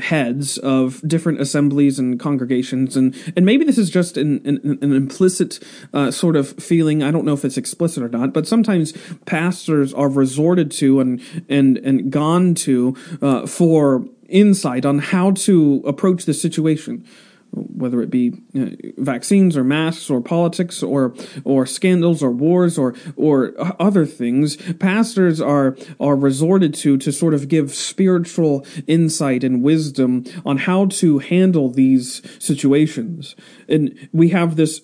heads 0.00 0.58
of 0.58 1.00
different 1.06 1.40
assemblies 1.40 1.98
and 1.98 2.18
congregations 2.18 2.96
and 2.96 3.14
and 3.36 3.46
maybe 3.46 3.64
this 3.64 3.78
is 3.78 3.90
just 3.90 4.16
an 4.16 4.40
an, 4.44 4.78
an 4.82 4.92
implicit 4.92 5.60
uh, 5.92 6.10
sort 6.10 6.36
of 6.36 6.48
feeling 6.52 7.02
i 7.02 7.10
don't 7.10 7.24
know 7.24 7.32
if 7.32 7.44
it's 7.44 7.56
explicit 7.56 8.02
or 8.02 8.08
not 8.08 8.32
but 8.32 8.46
sometimes 8.46 8.92
pastors 9.24 9.94
are 9.94 10.08
resorted 10.08 10.70
to 10.70 11.00
and 11.00 11.20
and 11.48 11.78
and 11.78 12.10
gone 12.10 12.54
to 12.54 12.96
uh, 13.22 13.46
for 13.46 14.04
insight 14.28 14.84
on 14.84 14.98
how 14.98 15.30
to 15.30 15.82
approach 15.86 16.24
the 16.24 16.34
situation 16.34 17.06
whether 17.54 18.02
it 18.02 18.10
be 18.10 18.32
you 18.52 18.64
know, 18.64 18.76
vaccines 18.98 19.56
or 19.56 19.64
masks 19.64 20.10
or 20.10 20.20
politics 20.20 20.82
or 20.82 21.14
or 21.44 21.66
scandals 21.66 22.22
or 22.22 22.30
wars 22.30 22.78
or 22.78 22.94
or 23.16 23.54
other 23.80 24.06
things 24.06 24.56
pastors 24.74 25.40
are 25.40 25.76
are 26.00 26.16
resorted 26.16 26.74
to 26.74 26.96
to 26.98 27.12
sort 27.12 27.34
of 27.34 27.48
give 27.48 27.74
spiritual 27.74 28.66
insight 28.86 29.44
and 29.44 29.62
wisdom 29.62 30.24
on 30.44 30.58
how 30.58 30.86
to 30.86 31.18
handle 31.18 31.70
these 31.70 32.22
situations. 32.38 33.36
And 33.68 34.08
we 34.12 34.30
have 34.30 34.56
this 34.56 34.80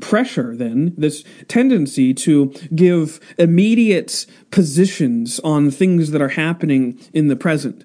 pressure 0.00 0.56
then 0.56 0.92
this 0.96 1.24
tendency 1.46 2.12
to 2.12 2.46
give 2.74 3.20
immediate 3.38 4.26
positions 4.50 5.38
on 5.40 5.70
things 5.70 6.10
that 6.10 6.20
are 6.20 6.30
happening 6.30 6.98
in 7.12 7.28
the 7.28 7.36
present 7.36 7.84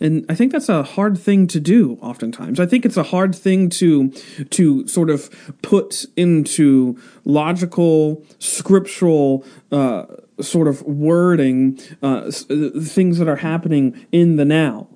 and 0.00 0.24
I 0.28 0.34
think 0.34 0.52
that's 0.52 0.68
a 0.68 0.82
hard 0.82 1.18
thing 1.18 1.46
to 1.48 1.60
do 1.60 1.98
oftentimes. 2.00 2.58
I 2.58 2.66
think 2.66 2.86
it's 2.86 2.96
a 2.96 3.02
hard 3.02 3.34
thing 3.34 3.68
to 3.70 4.08
to 4.50 4.86
sort 4.88 5.10
of 5.10 5.30
put 5.62 6.06
into 6.16 6.98
logical, 7.24 8.24
scriptural 8.38 9.44
uh, 9.70 10.06
sort 10.40 10.68
of 10.68 10.82
wording 10.82 11.78
uh, 12.02 12.30
things 12.30 13.18
that 13.18 13.28
are 13.28 13.36
happening 13.36 14.06
in 14.10 14.36
the 14.36 14.44
now. 14.44 14.88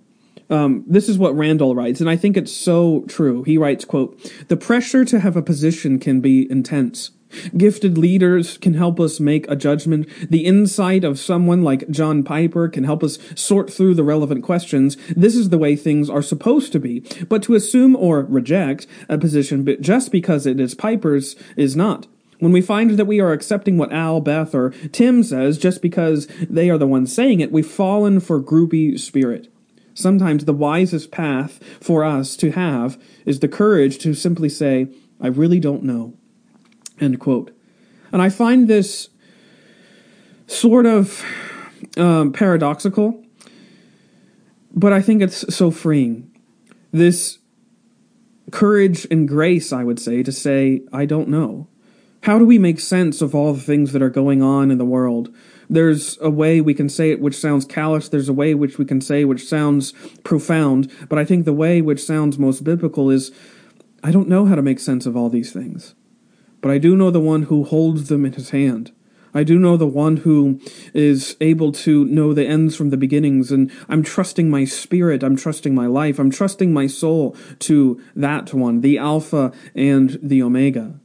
Um, 0.51 0.85
this 0.87 1.09
is 1.09 1.19
what 1.19 1.37
Randall 1.37 1.75
writes, 1.75 2.01
and 2.01 2.09
I 2.09 2.17
think 2.17 2.37
it's 2.37 2.53
so 2.53 3.05
true. 3.09 3.43
He 3.45 3.59
writes, 3.59 3.85
"quote 3.85 4.33
The 4.49 4.57
pressure 4.57 5.05
to 5.05 5.21
have 5.21 5.37
a 5.37 5.43
position 5.43 5.99
can 5.99 6.21
be 6.21 6.51
intense." 6.51 7.11
Gifted 7.57 7.99
leaders 7.99 8.59
can 8.59 8.75
help 8.75 9.01
us 9.01 9.19
make 9.21 9.51
a 9.51 9.57
judgment. 9.57 10.09
The 10.31 10.45
insight 10.45 11.05
of 11.05 11.19
someone 11.19 11.63
like 11.63 11.91
John 11.91 12.23
Piper 12.23 12.69
can 12.69 12.85
help 12.85 13.03
us 13.03 13.19
sort 13.35 13.73
through 13.73 13.95
the 13.95 14.05
relevant 14.05 14.45
questions. 14.45 14.97
This 15.17 15.35
is 15.35 15.49
the 15.49 15.59
way 15.59 15.77
things 15.77 16.09
are 16.09 16.23
supposed 16.23 16.73
to 16.73 16.81
be. 16.81 17.01
But 17.29 17.43
to 17.45 17.55
assume 17.55 17.97
or 17.97 18.23
reject 18.23 18.87
a 19.09 19.19
position 19.19 19.67
just 19.81 20.13
because 20.13 20.47
it 20.47 20.61
is 20.61 20.75
Piper's 20.75 21.37
is 21.57 21.75
not. 21.75 22.07
When 22.39 22.53
we 22.53 22.61
find 22.61 22.91
that 22.91 23.05
we 23.07 23.21
are 23.21 23.33
accepting 23.33 23.79
what 23.79 23.93
Al, 23.93 24.21
Beth, 24.21 24.55
or 24.55 24.71
Tim 24.93 25.23
says 25.23 25.59
just 25.59 25.81
because 25.81 26.27
they 26.49 26.69
are 26.69 26.79
the 26.79 26.87
ones 26.87 27.15
saying 27.15 27.41
it, 27.41 27.53
we've 27.53 27.67
fallen 27.67 28.21
for 28.21 28.43
groupie 28.43 28.99
spirit. 28.99 29.53
Sometimes 29.95 30.45
the 30.45 30.53
wisest 30.53 31.11
path 31.11 31.63
for 31.81 32.05
us 32.05 32.37
to 32.37 32.51
have 32.51 33.01
is 33.25 33.41
the 33.41 33.49
courage 33.49 33.99
to 33.99 34.13
simply 34.13 34.49
say, 34.49 34.89
I 35.21 35.29
really 35.29 35.61
don't 35.61 35.85
know. 35.85 36.15
End 37.01 37.19
quote. 37.19 37.57
And 38.13 38.23
I 38.23 38.29
find 38.29 38.69
this 38.69 39.09
sort 40.47 40.87
of 40.87 41.25
um, 41.97 42.33
paradoxical, 42.33 43.25
but 44.73 44.93
I 44.93 45.01
think 45.03 45.23
it's 45.23 45.55
so 45.55 45.71
freeing. 45.71 46.31
This 46.93 47.39
courage 48.51 49.07
and 49.11 49.27
grace, 49.27 49.73
I 49.73 49.85
would 49.85 49.99
say, 49.99 50.23
to 50.23 50.33
say, 50.33 50.83
I 50.93 51.07
don't 51.07 51.29
know. 51.29 51.69
How 52.23 52.39
do 52.39 52.47
we 52.47 52.59
make 52.59 52.81
sense 52.81 53.21
of 53.21 53.35
all 53.35 53.53
the 53.53 53.61
things 53.61 53.93
that 53.93 54.01
are 54.01 54.11
going 54.11 54.43
on 54.43 54.71
in 54.71 54.79
the 54.79 54.85
world? 54.85 55.35
There's 55.69 56.19
a 56.21 56.31
way 56.31 56.61
we 56.61 56.73
can 56.73 56.89
say 56.89 57.11
it 57.11 57.21
which 57.21 57.37
sounds 57.37 57.65
callous, 57.65 58.09
there's 58.09 58.29
a 58.29 58.33
way 58.33 58.55
which 58.55 58.79
we 58.79 58.85
can 58.85 59.01
say 59.01 59.25
which 59.25 59.45
sounds 59.45 59.93
profound, 60.23 60.91
but 61.09 61.19
I 61.19 61.25
think 61.25 61.45
the 61.45 61.53
way 61.53 61.83
which 61.83 62.03
sounds 62.03 62.39
most 62.39 62.65
biblical 62.65 63.11
is 63.11 63.33
I 64.03 64.11
don't 64.11 64.29
know 64.29 64.47
how 64.47 64.55
to 64.55 64.63
make 64.63 64.79
sense 64.79 65.07
of 65.07 65.17
all 65.17 65.31
these 65.31 65.53
things 65.53 65.95
but 66.65 66.71
I 66.71 66.79
do 66.79 66.97
know 66.97 67.11
the 67.11 67.21
one 67.21 67.43
who 67.43 67.63
holds 67.63 68.09
them 68.09 68.25
in 68.25 68.33
his 68.33 68.49
hand. 68.49 68.91
I 69.35 69.45
do 69.45 69.59
know 69.59 69.77
the 69.77 69.87
one 69.87 70.17
who 70.17 70.63
is 70.95 71.37
able 71.39 71.73
to 71.73 72.07
know 72.07 72.33
the 72.33 72.47
ends 72.47 72.75
from 72.75 72.89
the 72.89 72.97
beginnings, 72.97 73.53
and 73.53 73.71
I'm 73.87 74.03
trusting 74.03 74.49
my 74.49 74.65
spirit, 74.65 75.23
I'm 75.23 75.37
trusting 75.37 75.75
my 75.75 75.87
life, 75.87 76.19
I'm 76.19 76.31
trusting 76.31 76.73
my 76.73 76.87
soul 76.87 77.37
to 77.59 78.01
that 78.17 78.55
one, 78.55 78.81
the 78.81 78.97
Alpha 78.97 79.53
and 79.75 80.19
the 80.23 80.43
Omega. 80.43 80.99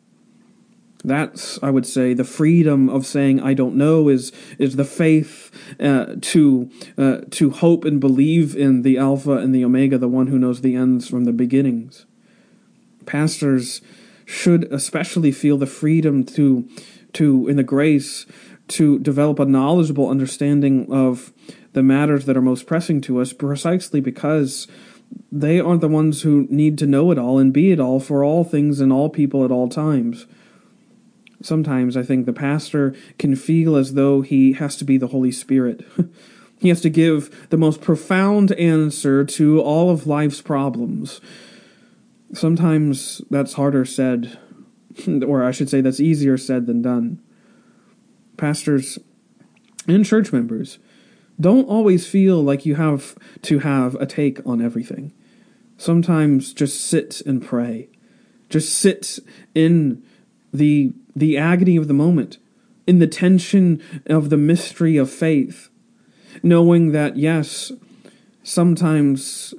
That's, 1.03 1.61
I 1.61 1.71
would 1.71 1.85
say, 1.85 2.13
the 2.13 2.23
freedom 2.23 2.87
of 2.87 3.05
saying 3.05 3.41
I 3.41 3.53
don't 3.53 3.75
know 3.75 4.07
is 4.07 4.31
is 4.57 4.77
the 4.77 4.85
faith 4.85 5.51
uh, 5.77 6.15
to 6.21 6.71
uh, 6.97 7.17
to 7.31 7.49
hope 7.49 7.83
and 7.83 7.99
believe 7.99 8.55
in 8.55 8.83
the 8.83 8.97
Alpha 8.97 9.33
and 9.33 9.53
the 9.53 9.65
Omega, 9.65 9.97
the 9.97 10.07
one 10.07 10.27
who 10.27 10.39
knows 10.39 10.61
the 10.61 10.77
ends 10.77 11.09
from 11.09 11.25
the 11.25 11.33
beginnings. 11.33 12.05
Pastors 13.05 13.81
should 14.29 14.71
especially 14.71 15.31
feel 15.31 15.57
the 15.57 15.65
freedom 15.65 16.23
to 16.23 16.69
to 17.11 17.47
in 17.47 17.55
the 17.55 17.63
grace 17.63 18.27
to 18.67 18.99
develop 18.99 19.39
a 19.39 19.45
knowledgeable 19.45 20.07
understanding 20.07 20.85
of 20.93 21.33
the 21.73 21.81
matters 21.81 22.25
that 22.25 22.37
are 22.37 22.41
most 22.41 22.67
pressing 22.67 23.01
to 23.01 23.19
us 23.19 23.33
precisely 23.33 23.99
because 23.99 24.67
they 25.31 25.59
aren't 25.59 25.81
the 25.81 25.87
ones 25.87 26.21
who 26.21 26.45
need 26.51 26.77
to 26.77 26.85
know 26.85 27.09
it 27.09 27.17
all 27.17 27.39
and 27.39 27.51
be 27.51 27.71
it 27.71 27.79
all 27.79 27.99
for 27.99 28.23
all 28.23 28.43
things 28.43 28.79
and 28.79 28.93
all 28.93 29.09
people 29.09 29.43
at 29.43 29.49
all 29.49 29.67
times. 29.67 30.27
Sometimes 31.41 31.97
I 31.97 32.03
think 32.03 32.27
the 32.27 32.33
pastor 32.33 32.95
can 33.17 33.35
feel 33.35 33.75
as 33.75 33.95
though 33.95 34.21
he 34.21 34.53
has 34.53 34.75
to 34.75 34.85
be 34.85 34.97
the 34.97 35.07
Holy 35.07 35.31
Spirit. 35.31 35.83
he 36.59 36.69
has 36.69 36.81
to 36.81 36.89
give 36.91 37.49
the 37.49 37.57
most 37.57 37.81
profound 37.81 38.51
answer 38.51 39.25
to 39.25 39.59
all 39.59 39.89
of 39.89 40.05
life's 40.05 40.41
problems 40.41 41.19
sometimes 42.33 43.21
that's 43.29 43.53
harder 43.53 43.85
said, 43.85 44.37
or 45.25 45.43
I 45.43 45.51
should 45.51 45.69
say, 45.69 45.81
that's 45.81 45.99
easier 45.99 46.37
said 46.37 46.65
than 46.65 46.81
done. 46.81 47.21
Pastors 48.37 48.99
and 49.87 50.05
church 50.05 50.31
members 50.31 50.79
don't 51.39 51.65
always 51.65 52.07
feel 52.07 52.41
like 52.43 52.65
you 52.65 52.75
have 52.75 53.15
to 53.43 53.59
have 53.59 53.95
a 53.95 54.05
take 54.05 54.45
on 54.45 54.61
everything. 54.61 55.13
Sometimes 55.77 56.53
just 56.53 56.81
sit 56.81 57.21
and 57.21 57.43
pray. 57.43 57.89
Just 58.49 58.77
sit 58.77 59.19
in 59.55 60.03
the 60.53 60.91
the 61.15 61.37
agony 61.37 61.75
of 61.75 61.87
the 61.87 61.93
moment, 61.93 62.37
in 62.87 62.99
the 62.99 63.07
tension 63.07 63.81
of 64.05 64.29
the 64.29 64.37
mystery 64.37 64.97
of 64.97 65.09
faith, 65.09 65.69
knowing 66.43 66.91
that 66.91 67.17
yes, 67.17 67.71
sometimes 68.43 69.53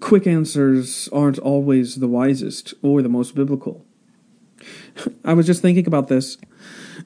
quick 0.00 0.26
answers 0.26 1.08
aren't 1.12 1.38
always 1.38 1.96
the 1.96 2.08
wisest 2.08 2.74
or 2.82 3.02
the 3.02 3.08
most 3.08 3.34
biblical. 3.34 3.84
I 5.24 5.34
was 5.34 5.46
just 5.46 5.62
thinking 5.62 5.86
about 5.86 6.08
this, 6.08 6.38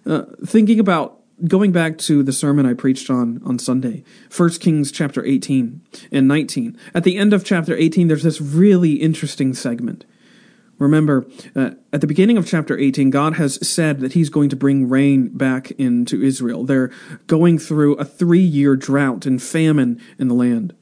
uh, 0.07 0.23
thinking 0.45 0.81
about 0.81 1.21
going 1.47 1.73
back 1.73 1.99
to 1.99 2.23
the 2.23 2.33
sermon 2.33 2.67
I 2.67 2.75
preached 2.75 3.11
on 3.11 3.41
on 3.45 3.59
Sunday, 3.59 4.05
1 4.35 4.51
Kings 4.61 4.93
chapter 4.93 5.25
18 5.25 5.81
and 6.13 6.29
19. 6.29 6.79
At 6.95 7.05
the 7.05 7.17
end 7.17 7.33
of 7.33 7.45
chapter 7.45 7.75
18, 7.75 8.09
there's 8.09 8.23
this 8.23 8.41
really 8.41 8.95
interesting 8.95 9.55
segment. 9.55 10.05
Remember, 10.79 11.27
uh, 11.55 11.73
at 11.93 12.01
the 12.01 12.07
beginning 12.07 12.39
of 12.39 12.47
chapter 12.47 12.79
18, 12.79 13.11
God 13.11 13.35
has 13.35 13.67
said 13.67 14.01
that 14.01 14.15
He's 14.15 14.31
going 14.31 14.49
to 14.49 14.57
bring 14.57 14.89
rain 14.89 15.29
back 15.29 15.71
into 15.73 16.23
Israel. 16.23 16.65
They're 16.65 16.91
going 17.27 17.59
through 17.59 17.97
a 17.97 18.05
three 18.05 18.41
year 18.41 18.77
drought 18.77 19.27
and 19.27 19.43
famine 19.43 20.01
in 20.19 20.29
the 20.29 20.35
land. 20.35 20.75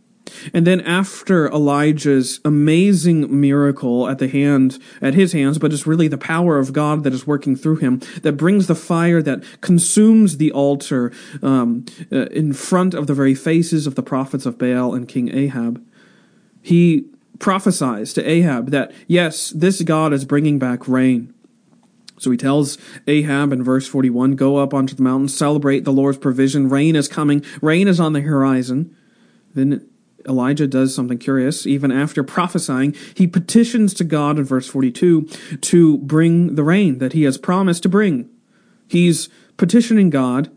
And 0.53 0.67
then 0.67 0.81
after 0.81 1.49
Elijah's 1.49 2.41
amazing 2.45 3.41
miracle 3.41 4.09
at 4.09 4.19
the 4.19 4.29
hand, 4.29 4.79
at 5.01 5.15
his 5.15 5.33
hands, 5.33 5.59
but 5.59 5.73
it's 5.73 5.87
really 5.87 6.09
the 6.09 6.19
power 6.19 6.59
of 6.59 6.73
God 6.73 7.05
that 7.05 7.13
is 7.13 7.27
working 7.27 7.57
through 7.57 7.77
him 7.77 8.01
that 8.23 8.35
brings 8.35 8.67
the 8.67 8.75
fire 8.75 9.23
that 9.23 9.43
consumes 9.61 10.37
the 10.37 10.53
altar 10.53 11.13
um, 11.43 11.85
uh, 12.13 12.27
in 12.27 12.53
front 12.53 12.95
of 12.95 13.07
the 13.07 13.15
very 13.15 13.35
faces 13.35 13.87
of 13.87 13.95
the 13.95 14.03
prophets 14.03 14.47
of 14.47 14.59
Baal 14.59 14.95
and 14.95 15.09
King 15.09 15.35
Ahab. 15.35 15.85
He 16.63 17.07
prophesies 17.39 18.13
to 18.15 18.29
Ahab 18.29 18.71
that 18.71 18.93
yes, 19.07 19.51
this 19.51 19.83
God 19.83 20.13
is 20.13 20.25
bringing 20.25 20.59
back 20.59 20.89
rain. 20.89 21.33
So 22.19 22.31
he 22.31 22.37
tells 22.37 22.79
Ahab 23.07 23.53
in 23.53 23.63
verse 23.63 23.87
41 23.87 24.37
Go 24.37 24.57
up 24.57 24.75
onto 24.75 24.95
the 24.95 25.03
mountain, 25.03 25.29
celebrate 25.29 25.85
the 25.85 25.93
Lord's 25.93 26.19
provision. 26.19 26.69
Rain 26.69 26.97
is 26.97 27.09
coming, 27.09 27.45
rain 27.63 27.89
is 27.89 28.01
on 28.01 28.13
the 28.13 28.21
horizon. 28.21 28.95
Then 29.55 29.89
Elijah 30.27 30.67
does 30.67 30.95
something 30.95 31.19
curious. 31.19 31.67
Even 31.67 31.93
after 31.93 32.23
prophesying, 32.23 32.95
he 33.15 33.27
petitions 33.27 33.95
to 33.95 34.05
God 34.05 34.39
in 34.39 34.45
verse 34.45 34.69
42 34.69 35.23
to 35.61 35.99
bring 35.99 36.55
the 36.55 36.65
rain 36.65 36.99
that 36.99 37.13
he 37.13 37.23
has 37.25 37.39
promised 37.39 37.83
to 37.85 37.89
bring. 37.89 38.29
He's 38.89 39.29
petitioning 39.57 40.11
God 40.11 40.51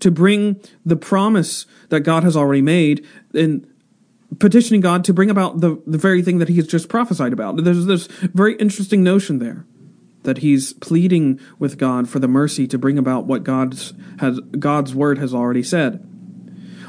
to 0.00 0.10
bring 0.10 0.60
the 0.84 0.96
promise 0.96 1.66
that 1.88 2.00
God 2.00 2.22
has 2.22 2.36
already 2.36 2.62
made 2.62 3.04
and 3.34 3.66
petitioning 4.38 4.80
God 4.80 5.04
to 5.04 5.14
bring 5.14 5.30
about 5.30 5.60
the, 5.60 5.82
the 5.86 5.98
very 5.98 6.22
thing 6.22 6.38
that 6.38 6.48
he 6.48 6.56
has 6.56 6.66
just 6.66 6.88
prophesied 6.88 7.32
about. 7.32 7.64
There's 7.64 7.86
this 7.86 8.06
very 8.06 8.54
interesting 8.56 9.02
notion 9.02 9.38
there 9.38 9.64
that 10.24 10.38
he's 10.38 10.74
pleading 10.74 11.40
with 11.58 11.78
God 11.78 12.08
for 12.08 12.18
the 12.18 12.28
mercy 12.28 12.66
to 12.66 12.78
bring 12.78 12.98
about 12.98 13.26
what 13.26 13.44
God's 13.44 13.94
has 14.18 14.38
God's 14.58 14.94
word 14.94 15.18
has 15.18 15.32
already 15.32 15.62
said. 15.62 16.04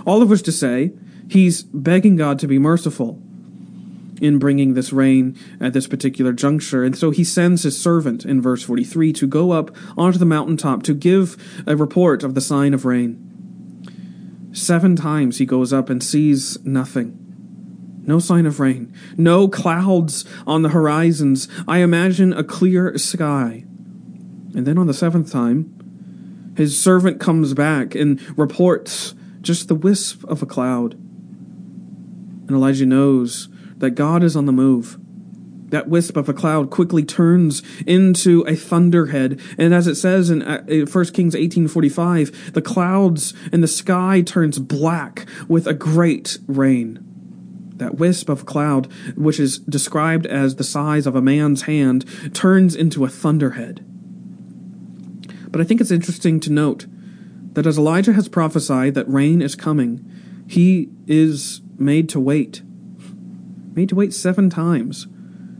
All 0.06 0.22
of 0.22 0.30
which 0.30 0.44
to 0.44 0.52
say, 0.52 0.92
he's 1.30 1.63
begging 1.63 2.15
God 2.15 2.39
to 2.39 2.48
be 2.48 2.60
merciful 2.60 3.22
in 4.22 4.38
bringing 4.38 4.74
this 4.74 4.92
rain 4.92 5.38
at 5.62 5.74
this 5.74 5.88
particular 5.88 6.34
juncture. 6.34 6.84
And 6.84 6.98
so 6.98 7.12
he 7.12 7.24
sends 7.24 7.63
his 7.63 7.82
servant 7.82 8.26
in 8.26 8.42
verse 8.42 8.63
43 8.63 9.13
to 9.13 9.28
go 9.28 9.52
up 9.52 9.72
onto 9.98 10.20
the 10.20 10.26
mountaintop 10.26 10.84
to 10.84 10.94
give 10.94 11.63
a 11.65 11.76
report 11.76 12.24
of 12.24 12.36
the 12.36 12.42
sign 12.42 12.74
of 12.74 12.86
rain. 12.86 14.50
Seven 14.52 14.96
times 14.96 15.38
he 15.38 15.46
goes 15.46 15.72
up 15.72 15.89
and 15.89 16.04
sees 16.04 16.63
nothing. 16.65 17.15
No 18.06 18.20
sign 18.20 18.46
of 18.46 18.60
rain. 18.60 18.94
No 19.18 19.48
clouds 19.48 20.26
on 20.48 20.63
the 20.63 20.70
horizons. 20.70 21.48
I 21.68 21.80
imagine 21.80 22.34
a 22.34 22.44
clear 22.44 22.98
sky. 22.98 23.65
And 24.56 24.65
then 24.65 24.78
on 24.78 24.88
the 24.88 24.94
seventh 24.94 25.32
time, 25.32 26.54
his 26.58 26.82
servant 26.82 27.20
comes 27.20 27.54
back 27.54 27.94
and 27.94 28.20
reports 28.38 29.13
just 29.42 29.68
the 29.68 29.76
wisp 29.76 30.24
of 30.26 30.42
a 30.42 30.46
cloud. 30.48 31.00
And 32.50 32.58
Elijah 32.58 32.88
knows 32.88 33.48
that 33.78 33.92
God 33.92 34.24
is 34.24 34.36
on 34.36 34.48
the 34.48 34.52
move. 34.52 34.98
That 35.70 35.88
wisp 35.88 36.18
of 36.18 36.28
a 36.28 36.34
cloud 36.34 36.72
quickly 36.72 37.04
turns 37.04 37.62
into 37.86 38.42
a 38.48 38.56
thunderhead, 38.56 39.40
and 39.60 39.72
as 39.72 39.86
it 39.86 39.96
says 39.96 40.32
in 40.32 40.40
1 40.40 40.50
uh, 40.50 41.12
Kings 41.14 41.36
18:45, 41.36 42.54
the 42.54 42.62
clouds 42.64 43.36
and 43.52 43.62
the 43.62 43.68
sky 43.68 44.22
turns 44.22 44.58
black 44.58 45.28
with 45.48 45.68
a 45.68 45.76
great 45.76 46.40
rain. 46.48 47.06
That 47.76 48.00
wisp 48.00 48.30
of 48.30 48.48
cloud, 48.48 48.92
which 49.16 49.40
is 49.40 49.60
described 49.60 50.26
as 50.26 50.56
the 50.56 50.64
size 50.64 51.06
of 51.06 51.16
a 51.16 51.22
man's 51.22 51.62
hand, 51.62 52.04
turns 52.34 52.76
into 52.76 53.06
a 53.06 53.10
thunderhead. 53.10 53.86
But 55.52 55.62
I 55.62 55.66
think 55.66 55.82
it's 55.82 55.92
interesting 55.92 56.40
to 56.40 56.52
note 56.52 56.88
that 57.54 57.68
as 57.68 57.78
Elijah 57.78 58.14
has 58.14 58.28
prophesied 58.28 58.96
that 58.96 59.08
rain 59.08 59.40
is 59.40 59.54
coming, 59.54 60.04
he 60.50 60.90
is 61.06 61.62
made 61.78 62.10
to 62.10 62.20
wait 62.20 62.64
made 63.76 63.88
to 63.88 63.96
wait 63.96 64.14
seven 64.14 64.50
times. 64.50 65.08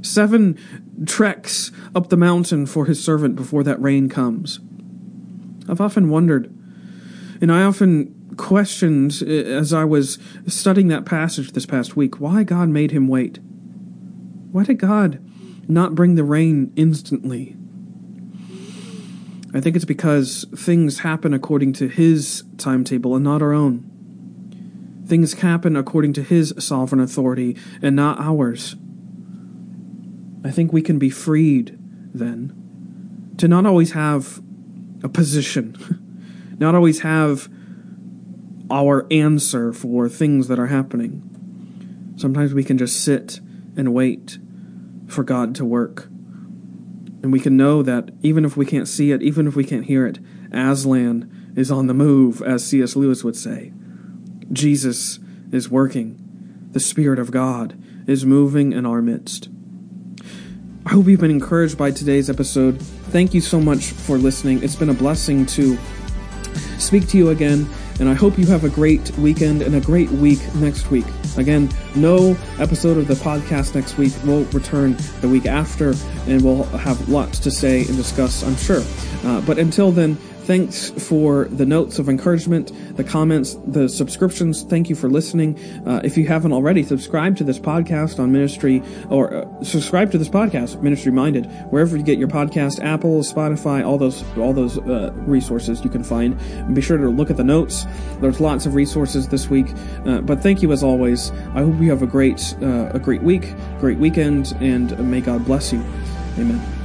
Seven 0.02 0.58
treks 1.06 1.72
up 1.96 2.10
the 2.10 2.18
mountain 2.18 2.66
for 2.66 2.86
his 2.86 3.02
servant 3.02 3.36
before 3.36 3.64
that 3.64 3.82
rain 3.82 4.10
comes. 4.10 4.60
I've 5.70 5.80
often 5.80 6.10
wondered, 6.10 6.54
and 7.40 7.52
I 7.52 7.64
often 7.64 8.34
questioned 8.36 9.22
uh, 9.22 9.30
as 9.30 9.72
I 9.74 9.86
was 9.86 10.18
studying 10.48 10.88
that 10.90 11.06
passage 11.06 11.52
this 11.52 11.66
past 11.66 11.96
week, 11.96 12.20
why 12.20 12.44
God 12.44 12.68
made 12.70 12.92
him 12.92 13.08
wait. 13.08 13.40
Why 14.52 14.64
did 14.64 14.80
God 14.80 15.24
not 15.70 15.96
bring 15.96 16.16
the 16.16 16.24
rain 16.24 16.74
instantly? 16.76 17.56
I 19.54 19.62
think 19.62 19.76
it's 19.76 19.86
because 19.86 20.46
things 20.56 21.00
happen 21.00 21.34
according 21.34 21.74
to 21.74 21.88
his 21.88 22.44
timetable 22.58 23.16
and 23.16 23.24
not 23.24 23.42
our 23.42 23.54
own. 23.54 23.89
Things 25.10 25.34
happen 25.34 25.76
according 25.76 26.14
to 26.14 26.24
His 26.24 26.54
sovereign 26.60 27.02
authority 27.02 27.58
and 27.82 27.96
not 27.96 28.20
ours. 28.20 28.76
I 30.46 30.52
think 30.52 30.72
we 30.72 30.84
can 30.84 31.00
be 31.00 31.10
freed 31.10 31.76
then 32.14 33.34
to 33.38 33.48
not 33.48 33.66
always 33.66 33.94
have 33.94 34.40
a 35.04 35.10
position, 35.10 36.56
not 36.60 36.76
always 36.76 37.00
have 37.00 37.50
our 38.70 39.08
answer 39.10 39.74
for 39.74 40.08
things 40.08 40.48
that 40.48 40.60
are 40.60 40.68
happening. 40.68 42.14
Sometimes 42.16 42.54
we 42.54 42.64
can 42.64 42.78
just 42.78 43.04
sit 43.04 43.40
and 43.76 43.96
wait 43.96 44.38
for 45.08 45.24
God 45.24 45.56
to 45.56 45.66
work. 45.66 46.04
And 47.24 47.34
we 47.34 47.40
can 47.40 47.58
know 47.58 47.82
that 47.82 48.12
even 48.22 48.46
if 48.46 48.56
we 48.56 48.68
can't 48.68 48.88
see 48.88 49.12
it, 49.12 49.24
even 49.24 49.48
if 49.48 49.56
we 49.56 49.64
can't 49.64 49.86
hear 49.86 50.06
it, 50.06 50.20
Aslan 50.52 51.54
is 51.56 51.72
on 51.72 51.88
the 51.88 51.96
move, 51.96 52.44
as 52.44 52.64
C.S. 52.64 52.96
Lewis 52.96 53.24
would 53.24 53.36
say. 53.36 53.74
Jesus 54.52 55.20
is 55.52 55.70
working. 55.70 56.70
The 56.72 56.80
Spirit 56.80 57.20
of 57.20 57.32
God 57.32 57.82
is 58.08 58.26
moving 58.26 58.74
in 58.74 58.86
our 58.86 59.02
midst. 59.02 59.50
I 60.86 60.92
hope 60.92 61.08
you've 61.08 61.20
been 61.20 61.30
encouraged 61.30 61.78
by 61.78 61.92
today's 61.92 62.30
episode. 62.30 62.82
Thank 62.82 63.34
you 63.34 63.42
so 63.42 63.60
much 63.60 63.92
for 63.92 64.18
listening. 64.18 64.64
It's 64.64 64.76
been 64.76 64.90
a 64.90 64.94
blessing 64.94 65.46
to 65.48 65.78
speak 66.80 67.08
to 67.10 67.18
you 67.18 67.30
again, 67.30 67.68
and 68.00 68.10
I 68.10 68.14
hope 68.14 68.40
you 68.40 68.48
have 68.48 68.64
a 68.64 68.70
great 68.70 69.12
weekend 69.18 69.62
and 69.62 69.76
a 69.76 69.82
great 69.82 70.10
week 70.10 70.40
next 70.56 70.90
week. 70.90 71.06
Again, 71.38 71.70
no 71.96 72.36
episode 72.58 72.98
of 72.98 73.08
the 73.08 73.14
podcast 73.14 73.76
next 73.76 73.98
week. 73.98 74.14
We'll 74.26 74.46
return 74.46 74.98
the 75.22 75.30
week 75.30 75.46
after, 75.46 75.94
and 76.26 76.44
we'll 76.44 76.64
have 76.64 77.08
lots 77.08 77.38
to 77.40 77.52
say 77.52 77.86
and 77.86 77.96
discuss, 77.96 78.44
I'm 78.44 78.56
sure. 78.56 78.82
Uh, 79.24 79.42
but 79.42 79.60
until 79.60 79.92
then, 79.92 80.18
Thanks 80.50 80.90
for 80.90 81.44
the 81.46 81.64
notes 81.64 82.00
of 82.00 82.10
encouragement, 82.10 82.72
the 82.98 83.04
comments, 83.04 83.56
the 83.68 83.88
subscriptions. 83.88 84.64
Thank 84.64 84.90
you 84.90 84.96
for 84.96 85.08
listening. 85.08 85.60
Uh, 85.86 86.02
if 86.04 86.18
you 86.18 86.26
haven't 86.26 86.54
already, 86.54 86.82
subscribe 86.82 87.38
to 87.38 87.44
this 87.44 87.60
podcast 87.60 88.18
on 88.18 88.32
ministry 88.32 88.82
or 89.12 89.32
uh, 89.32 89.64
subscribe 89.64 90.12
to 90.12 90.18
this 90.18 90.28
podcast, 90.28 90.82
Ministry 90.82 91.12
Minded, 91.12 91.46
wherever 91.70 91.96
you 91.96 92.02
get 92.02 92.18
your 92.18 92.30
podcast, 92.30 92.84
Apple, 92.84 93.20
Spotify, 93.20 93.86
all 93.86 94.00
those 94.00 94.24
all 94.38 94.52
those 94.52 94.80
uh, 94.80 95.12
resources 95.18 95.84
you 95.84 95.90
can 95.92 96.04
find. 96.04 96.34
And 96.42 96.74
be 96.74 96.82
sure 96.82 96.98
to 96.98 97.10
look 97.10 97.30
at 97.30 97.38
the 97.38 97.44
notes. 97.44 97.86
There's 98.20 98.40
lots 98.40 98.66
of 98.66 98.74
resources 98.74 99.28
this 99.28 99.52
week. 99.52 99.68
Uh, 100.08 100.22
but 100.22 100.42
thank 100.42 100.64
you 100.64 100.72
as 100.72 100.82
always. 100.82 101.30
I 101.54 101.62
hope 101.62 101.80
you 101.80 101.92
have 101.92 102.02
a 102.02 102.08
great 102.08 102.56
uh, 102.60 102.90
a 102.92 102.98
great 102.98 103.22
week, 103.22 103.54
great 103.80 104.00
weekend, 104.00 104.58
and 104.62 104.98
may 105.12 105.22
God 105.22 105.46
bless 105.46 105.72
you. 105.72 105.86
Amen. 106.40 106.79